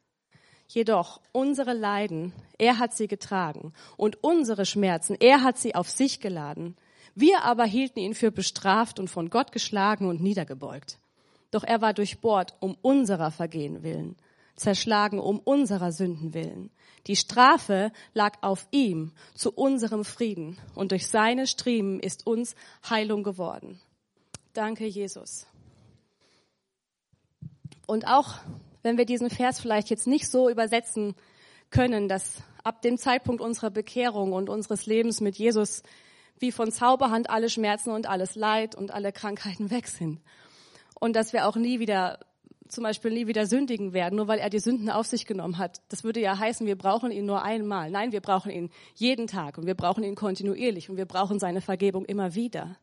Jedoch 0.74 1.20
unsere 1.34 1.74
Leiden, 1.74 2.32
er 2.58 2.80
hat 2.80 2.94
sie 2.94 3.10
getragen 3.10 3.74
und 3.98 4.24
unsere 4.24 4.66
Schmerzen, 4.66 5.18
er 5.20 5.44
hat 5.44 5.58
sie 5.58 5.76
auf 5.76 5.90
sich 5.90 6.22
geladen. 6.22 6.78
Wir 7.14 7.44
aber 7.44 7.66
hielten 7.66 8.00
ihn 8.00 8.14
für 8.14 8.32
bestraft 8.32 8.98
und 8.98 9.10
von 9.10 9.30
Gott 9.30 9.52
geschlagen 9.52 10.08
und 10.08 10.22
niedergebeugt. 10.22 10.98
Doch 11.52 11.66
er 11.66 11.82
war 11.82 11.94
durchbohrt 11.94 12.56
um 12.62 12.78
unserer 12.82 13.32
Vergehen 13.32 13.84
willen, 13.84 14.16
zerschlagen 14.56 15.20
um 15.20 15.40
unserer 15.40 15.92
Sünden 15.92 16.34
willen. 16.34 16.72
Die 17.06 17.18
Strafe 17.18 17.92
lag 18.14 18.38
auf 18.42 18.66
ihm 18.72 19.12
zu 19.36 19.52
unserem 19.52 20.06
Frieden 20.06 20.58
und 20.74 20.92
durch 20.92 21.08
seine 21.08 21.48
Striemen 21.48 22.00
ist 22.00 22.26
uns 22.26 22.56
Heilung 22.90 23.24
geworden. 23.24 23.82
Danke, 24.54 24.86
Jesus. 24.86 25.48
Und 27.88 28.08
auch 28.08 28.36
wenn 28.84 28.98
wir 28.98 29.06
diesen 29.06 29.30
Vers 29.30 29.60
vielleicht 29.60 29.90
jetzt 29.90 30.08
nicht 30.08 30.30
so 30.30 30.50
übersetzen 30.50 31.16
können, 31.70 32.08
dass 32.08 32.44
ab 32.64 32.82
dem 32.82 32.98
Zeitpunkt 32.98 33.42
unserer 33.42 33.70
Bekehrung 33.70 34.34
und 34.34 34.50
unseres 34.50 34.86
Lebens 34.86 35.22
mit 35.22 35.38
Jesus 35.38 35.84
wie 36.40 36.52
von 36.52 36.72
Zauberhand 36.72 37.30
alle 37.30 37.50
Schmerzen 37.50 37.92
und 37.92 38.08
alles 38.08 38.36
Leid 38.36 38.76
und 38.76 38.92
alle 38.92 39.12
Krankheiten 39.12 39.72
weg 39.72 39.88
sind. 39.88 40.20
Und 41.00 41.16
dass 41.16 41.34
wir 41.34 41.48
auch 41.48 41.56
nie 41.56 41.80
wieder, 41.80 42.20
zum 42.68 42.84
Beispiel 42.84 43.12
nie 43.12 43.28
wieder 43.28 43.46
sündigen 43.46 43.94
werden, 43.94 44.16
nur 44.16 44.28
weil 44.28 44.40
er 44.40 44.50
die 44.50 44.60
Sünden 44.60 44.90
auf 44.90 45.08
sich 45.08 45.26
genommen 45.26 45.58
hat. 45.58 45.82
Das 45.90 46.04
würde 46.04 46.20
ja 46.20 46.38
heißen, 46.38 46.68
wir 46.68 46.78
brauchen 46.78 47.12
ihn 47.12 47.26
nur 47.26 47.44
einmal. 47.44 47.90
Nein, 47.90 48.12
wir 48.12 48.22
brauchen 48.22 48.52
ihn 48.52 48.70
jeden 48.96 49.28
Tag 49.28 49.58
und 49.58 49.66
wir 49.66 49.76
brauchen 49.76 50.04
ihn 50.04 50.16
kontinuierlich 50.16 50.90
und 50.90 50.98
wir 50.98 51.06
brauchen 51.06 51.40
seine 51.40 51.62
Vergebung 51.62 52.06
immer 52.06 52.36
wieder. 52.36 52.78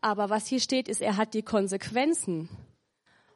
Aber 0.00 0.30
was 0.30 0.46
hier 0.46 0.60
steht, 0.60 0.88
ist, 0.88 1.00
er 1.00 1.16
hat 1.16 1.34
die 1.34 1.42
Konsequenzen 1.42 2.48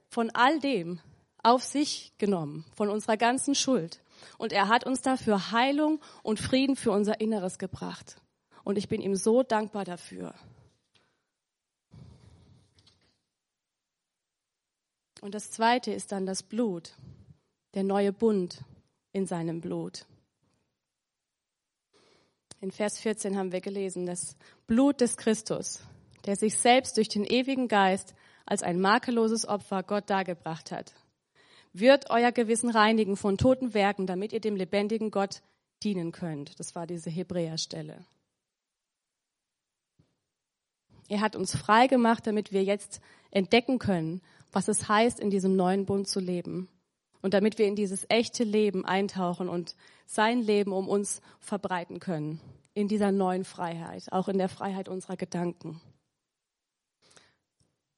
von 0.09 0.31
all 0.31 0.59
dem 0.61 1.01
auf 1.49 1.63
sich 1.63 2.13
genommen, 2.19 2.65
von 2.75 2.89
unserer 2.89 3.17
ganzen 3.17 3.55
Schuld. 3.55 4.01
Und 4.37 4.53
er 4.53 4.69
hat 4.69 4.85
uns 4.85 5.03
dafür 5.03 5.53
Heilung 5.53 6.01
und 6.23 6.41
Frieden 6.41 6.77
für 6.77 6.91
unser 6.91 7.21
Inneres 7.21 7.59
gebracht. 7.59 8.21
Und 8.65 8.79
ich 8.79 8.89
bin 8.89 9.01
ihm 9.01 9.17
so 9.17 9.43
dankbar 9.43 9.85
dafür. 9.85 10.35
Und 15.21 15.35
das 15.35 15.51
Zweite 15.51 15.93
ist 15.93 16.13
dann 16.13 16.27
das 16.27 16.43
Blut, 16.43 16.93
der 17.75 17.83
neue 17.83 18.13
Bund 18.13 18.63
in 19.13 19.27
seinem 19.27 19.61
Blut. 19.61 20.07
In 22.61 22.71
Vers 22.71 22.99
14 22.99 23.37
haben 23.37 23.53
wir 23.53 23.61
gelesen, 23.61 24.07
das 24.07 24.37
Blut 24.67 25.01
des 25.01 25.17
Christus 25.17 25.81
der 26.29 26.37
sich 26.37 26.59
selbst 26.59 26.99
durch 26.99 27.09
den 27.09 27.25
ewigen 27.25 27.69
Geist 27.69 28.15
als 28.45 28.63
ein 28.63 28.81
makelloses 28.81 29.47
Opfer 29.47 29.83
Gott 29.83 30.11
dargebracht 30.11 30.71
hat, 30.71 30.93
wird 31.81 32.11
euer 32.11 32.33
Gewissen 32.33 32.71
reinigen 32.71 33.17
von 33.17 33.39
toten 33.39 33.75
Werken, 33.75 34.07
damit 34.07 34.33
ihr 34.33 34.41
dem 34.41 34.57
lebendigen 34.57 35.11
Gott 35.11 35.43
dienen 35.83 36.13
könnt. 36.13 36.59
Das 36.59 36.75
war 36.75 36.87
diese 36.87 37.11
Hebräerstelle. 37.11 38.05
Er 41.09 41.21
hat 41.21 41.37
uns 41.37 41.57
frei 41.57 41.87
gemacht, 41.87 42.27
damit 42.27 42.53
wir 42.53 42.63
jetzt 42.63 43.01
entdecken 43.31 43.79
können, 43.79 44.21
was 44.53 44.69
es 44.69 44.89
heißt, 44.89 45.19
in 45.21 45.31
diesem 45.31 45.57
neuen 45.57 45.87
Bund 45.87 46.09
zu 46.09 46.21
leben. 46.21 46.69
Und 47.21 47.35
damit 47.35 47.59
wir 47.59 47.67
in 47.67 47.77
dieses 47.77 48.07
echte 48.09 48.45
Leben 48.45 48.85
eintauchen 48.85 49.49
und 49.49 49.75
sein 50.07 50.41
Leben 50.41 50.73
um 50.73 50.89
uns 50.89 51.21
verbreiten 51.41 51.99
können. 51.99 52.41
In 52.75 52.89
dieser 52.89 53.11
neuen 53.11 53.45
Freiheit, 53.45 54.13
auch 54.13 54.29
in 54.29 54.39
der 54.39 54.49
Freiheit 54.49 54.89
unserer 54.89 55.17
Gedanken. 55.17 55.81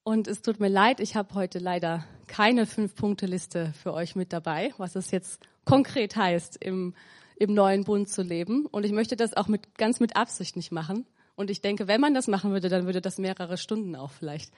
Und 0.03 0.27
es 0.27 0.41
tut 0.41 0.59
mir 0.59 0.67
leid, 0.67 0.99
ich 0.99 1.15
habe 1.15 1.35
heute 1.35 1.59
leider 1.59 2.05
keine 2.25 2.65
Fünf-Punkte-Liste 2.65 3.71
für 3.73 3.93
euch 3.93 4.15
mit 4.15 4.33
dabei, 4.33 4.73
was 4.77 4.95
es 4.95 5.11
jetzt 5.11 5.47
konkret 5.63 6.15
heißt, 6.15 6.57
im, 6.57 6.95
im 7.35 7.53
neuen 7.53 7.83
Bund 7.83 8.09
zu 8.09 8.23
leben. 8.23 8.65
Und 8.65 8.83
ich 8.83 8.93
möchte 8.93 9.15
das 9.15 9.35
auch 9.35 9.47
mit, 9.47 9.77
ganz 9.77 9.99
mit 9.99 10.15
Absicht 10.15 10.55
nicht 10.55 10.71
machen. 10.71 11.05
Und 11.35 11.51
ich 11.51 11.61
denke, 11.61 11.87
wenn 11.87 12.01
man 12.01 12.15
das 12.15 12.27
machen 12.27 12.51
würde, 12.51 12.67
dann 12.67 12.85
würde 12.85 12.99
das 12.99 13.19
mehrere 13.19 13.57
Stunden 13.57 13.95
auch 13.95 14.09
vielleicht 14.09 14.51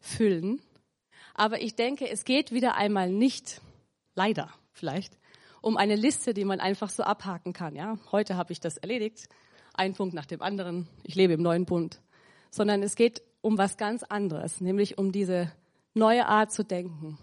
füllen. 0.00 0.62
Aber 1.34 1.60
ich 1.60 1.74
denke, 1.74 2.08
es 2.08 2.24
geht 2.24 2.52
wieder 2.52 2.76
einmal 2.76 3.10
nicht, 3.10 3.60
leider 4.14 4.54
vielleicht, 4.72 5.18
um 5.60 5.76
eine 5.76 5.96
Liste, 5.96 6.34
die 6.34 6.44
man 6.44 6.60
einfach 6.60 6.88
so 6.88 7.02
abhaken 7.02 7.52
kann. 7.52 7.74
Ja, 7.74 7.98
heute 8.12 8.36
habe 8.36 8.52
ich 8.52 8.60
das 8.60 8.76
erledigt, 8.76 9.28
ein 9.72 9.94
Punkt 9.94 10.14
nach 10.14 10.26
dem 10.26 10.40
anderen. 10.40 10.86
Ich 11.02 11.16
lebe 11.16 11.32
im 11.32 11.42
neuen 11.42 11.64
Bund, 11.64 12.00
sondern 12.52 12.80
es 12.84 12.94
geht 12.94 13.22
um 13.44 13.58
was 13.58 13.76
ganz 13.76 14.02
anderes, 14.04 14.62
nämlich 14.62 14.96
um 14.96 15.12
diese 15.12 15.52
neue 15.92 16.26
Art 16.26 16.50
zu 16.50 16.64
denken, 16.64 17.18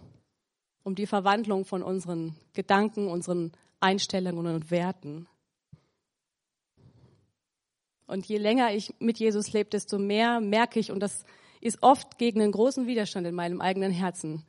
um 0.84 0.94
die 0.94 1.08
Verwandlung 1.08 1.66
von 1.66 1.82
unseren 1.82 2.36
Gedanken, 2.54 3.08
unseren 3.08 3.54
Einstellungen 3.80 4.54
und 4.54 4.70
Werten. 4.70 5.28
Und 8.06 8.28
je 8.28 8.38
länger 8.38 8.72
ich 8.72 8.94
mit 9.00 9.18
Jesus 9.18 9.52
lebe, 9.52 9.72
desto 9.72 9.98
mehr 9.98 10.42
merke 10.42 10.80
ich, 10.80 10.92
und 10.92 11.00
das 11.00 11.26
ist 11.60 11.82
oft 11.82 12.20
gegen 12.20 12.40
einen 12.40 12.52
großen 12.52 12.86
Widerstand 12.86 13.26
in 13.26 13.34
meinem 13.34 13.60
eigenen 13.60 13.92
Herzen, 13.92 14.46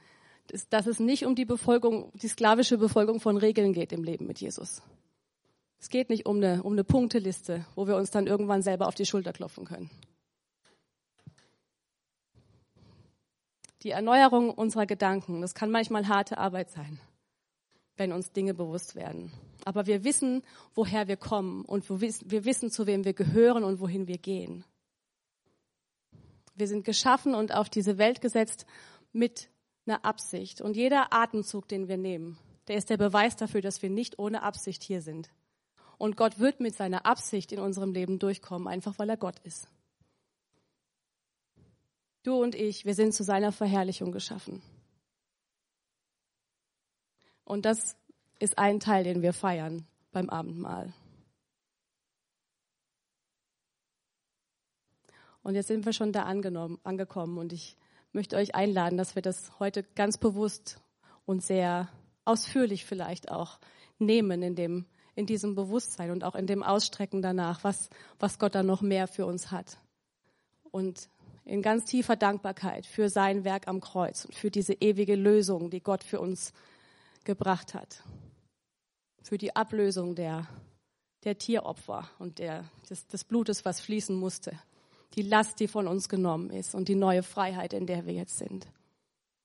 dass 0.68 0.86
es 0.86 1.00
nicht 1.00 1.24
um 1.24 1.34
die 1.34 1.46
Befolgung, 1.46 2.12
die 2.18 2.28
sklavische 2.28 2.76
Befolgung 2.76 3.18
von 3.18 3.38
Regeln 3.38 3.72
geht 3.72 3.92
im 3.92 4.04
Leben 4.04 4.26
mit 4.26 4.42
Jesus. 4.42 4.82
Es 5.80 5.88
geht 5.88 6.10
nicht 6.10 6.26
um 6.26 6.36
eine, 6.36 6.62
um 6.64 6.74
eine 6.74 6.84
Punkteliste, 6.84 7.64
wo 7.74 7.86
wir 7.86 7.96
uns 7.96 8.10
dann 8.10 8.26
irgendwann 8.26 8.60
selber 8.60 8.88
auf 8.88 8.94
die 8.94 9.06
Schulter 9.06 9.32
klopfen 9.32 9.64
können. 9.64 9.88
Die 13.82 13.90
Erneuerung 13.90 14.50
unserer 14.50 14.86
Gedanken, 14.86 15.40
das 15.40 15.54
kann 15.54 15.70
manchmal 15.70 16.06
harte 16.06 16.38
Arbeit 16.38 16.70
sein, 16.70 17.00
wenn 17.96 18.12
uns 18.12 18.32
Dinge 18.32 18.54
bewusst 18.54 18.94
werden. 18.94 19.32
Aber 19.64 19.86
wir 19.86 20.04
wissen, 20.04 20.42
woher 20.74 21.08
wir 21.08 21.16
kommen 21.16 21.64
und 21.64 21.88
wir 21.88 22.44
wissen, 22.44 22.70
zu 22.70 22.86
wem 22.86 23.04
wir 23.04 23.12
gehören 23.12 23.64
und 23.64 23.80
wohin 23.80 24.06
wir 24.06 24.18
gehen. 24.18 24.64
Wir 26.54 26.68
sind 26.68 26.84
geschaffen 26.84 27.34
und 27.34 27.54
auf 27.54 27.68
diese 27.68 27.98
Welt 27.98 28.20
gesetzt 28.20 28.66
mit 29.12 29.48
einer 29.86 30.04
Absicht. 30.04 30.60
Und 30.60 30.76
jeder 30.76 31.12
Atemzug, 31.12 31.66
den 31.66 31.88
wir 31.88 31.96
nehmen, 31.96 32.38
der 32.68 32.76
ist 32.76 32.90
der 32.90 32.98
Beweis 32.98 33.36
dafür, 33.36 33.62
dass 33.62 33.82
wir 33.82 33.90
nicht 33.90 34.18
ohne 34.18 34.42
Absicht 34.42 34.82
hier 34.84 35.02
sind. 35.02 35.30
Und 35.98 36.16
Gott 36.16 36.38
wird 36.38 36.60
mit 36.60 36.76
seiner 36.76 37.04
Absicht 37.06 37.52
in 37.52 37.58
unserem 37.58 37.92
Leben 37.92 38.18
durchkommen, 38.18 38.68
einfach 38.68 38.98
weil 38.98 39.10
er 39.10 39.16
Gott 39.16 39.38
ist. 39.40 39.68
Du 42.22 42.40
und 42.40 42.54
ich, 42.54 42.84
wir 42.84 42.94
sind 42.94 43.14
zu 43.14 43.24
seiner 43.24 43.50
Verherrlichung 43.50 44.12
geschaffen. 44.12 44.62
Und 47.44 47.64
das 47.64 47.96
ist 48.38 48.58
ein 48.58 48.80
Teil, 48.80 49.04
den 49.04 49.22
wir 49.22 49.32
feiern 49.32 49.86
beim 50.12 50.30
Abendmahl. 50.30 50.92
Und 55.42 55.56
jetzt 55.56 55.66
sind 55.66 55.84
wir 55.84 55.92
schon 55.92 56.12
da 56.12 56.22
angekommen 56.22 57.38
und 57.38 57.52
ich 57.52 57.76
möchte 58.12 58.36
euch 58.36 58.54
einladen, 58.54 58.96
dass 58.96 59.16
wir 59.16 59.22
das 59.22 59.58
heute 59.58 59.82
ganz 59.82 60.18
bewusst 60.18 60.80
und 61.24 61.42
sehr 61.42 61.88
ausführlich 62.24 62.84
vielleicht 62.84 63.30
auch 63.30 63.58
nehmen 63.98 64.42
in 64.42 64.54
dem, 64.54 64.86
in 65.16 65.26
diesem 65.26 65.56
Bewusstsein 65.56 66.12
und 66.12 66.22
auch 66.22 66.36
in 66.36 66.46
dem 66.46 66.62
Ausstrecken 66.62 67.22
danach, 67.22 67.64
was, 67.64 67.90
was 68.20 68.38
Gott 68.38 68.54
da 68.54 68.62
noch 68.62 68.82
mehr 68.82 69.08
für 69.08 69.26
uns 69.26 69.50
hat. 69.50 69.78
Und 70.70 71.08
in 71.44 71.62
ganz 71.62 71.84
tiefer 71.84 72.16
Dankbarkeit 72.16 72.86
für 72.86 73.08
sein 73.08 73.44
Werk 73.44 73.68
am 73.68 73.80
Kreuz 73.80 74.24
und 74.24 74.34
für 74.34 74.50
diese 74.50 74.74
ewige 74.74 75.16
Lösung, 75.16 75.70
die 75.70 75.82
Gott 75.82 76.04
für 76.04 76.20
uns 76.20 76.52
gebracht 77.24 77.74
hat. 77.74 78.02
Für 79.22 79.38
die 79.38 79.54
Ablösung 79.54 80.14
der, 80.14 80.46
der 81.24 81.38
Tieropfer 81.38 82.08
und 82.18 82.38
der, 82.38 82.64
des, 82.88 83.06
des 83.06 83.24
Blutes, 83.24 83.64
was 83.64 83.80
fließen 83.80 84.16
musste. 84.16 84.58
Die 85.14 85.22
Last, 85.22 85.60
die 85.60 85.68
von 85.68 85.86
uns 85.86 86.08
genommen 86.08 86.50
ist 86.50 86.74
und 86.74 86.88
die 86.88 86.94
neue 86.94 87.22
Freiheit, 87.22 87.72
in 87.72 87.86
der 87.86 88.06
wir 88.06 88.14
jetzt 88.14 88.38
sind. 88.38 88.66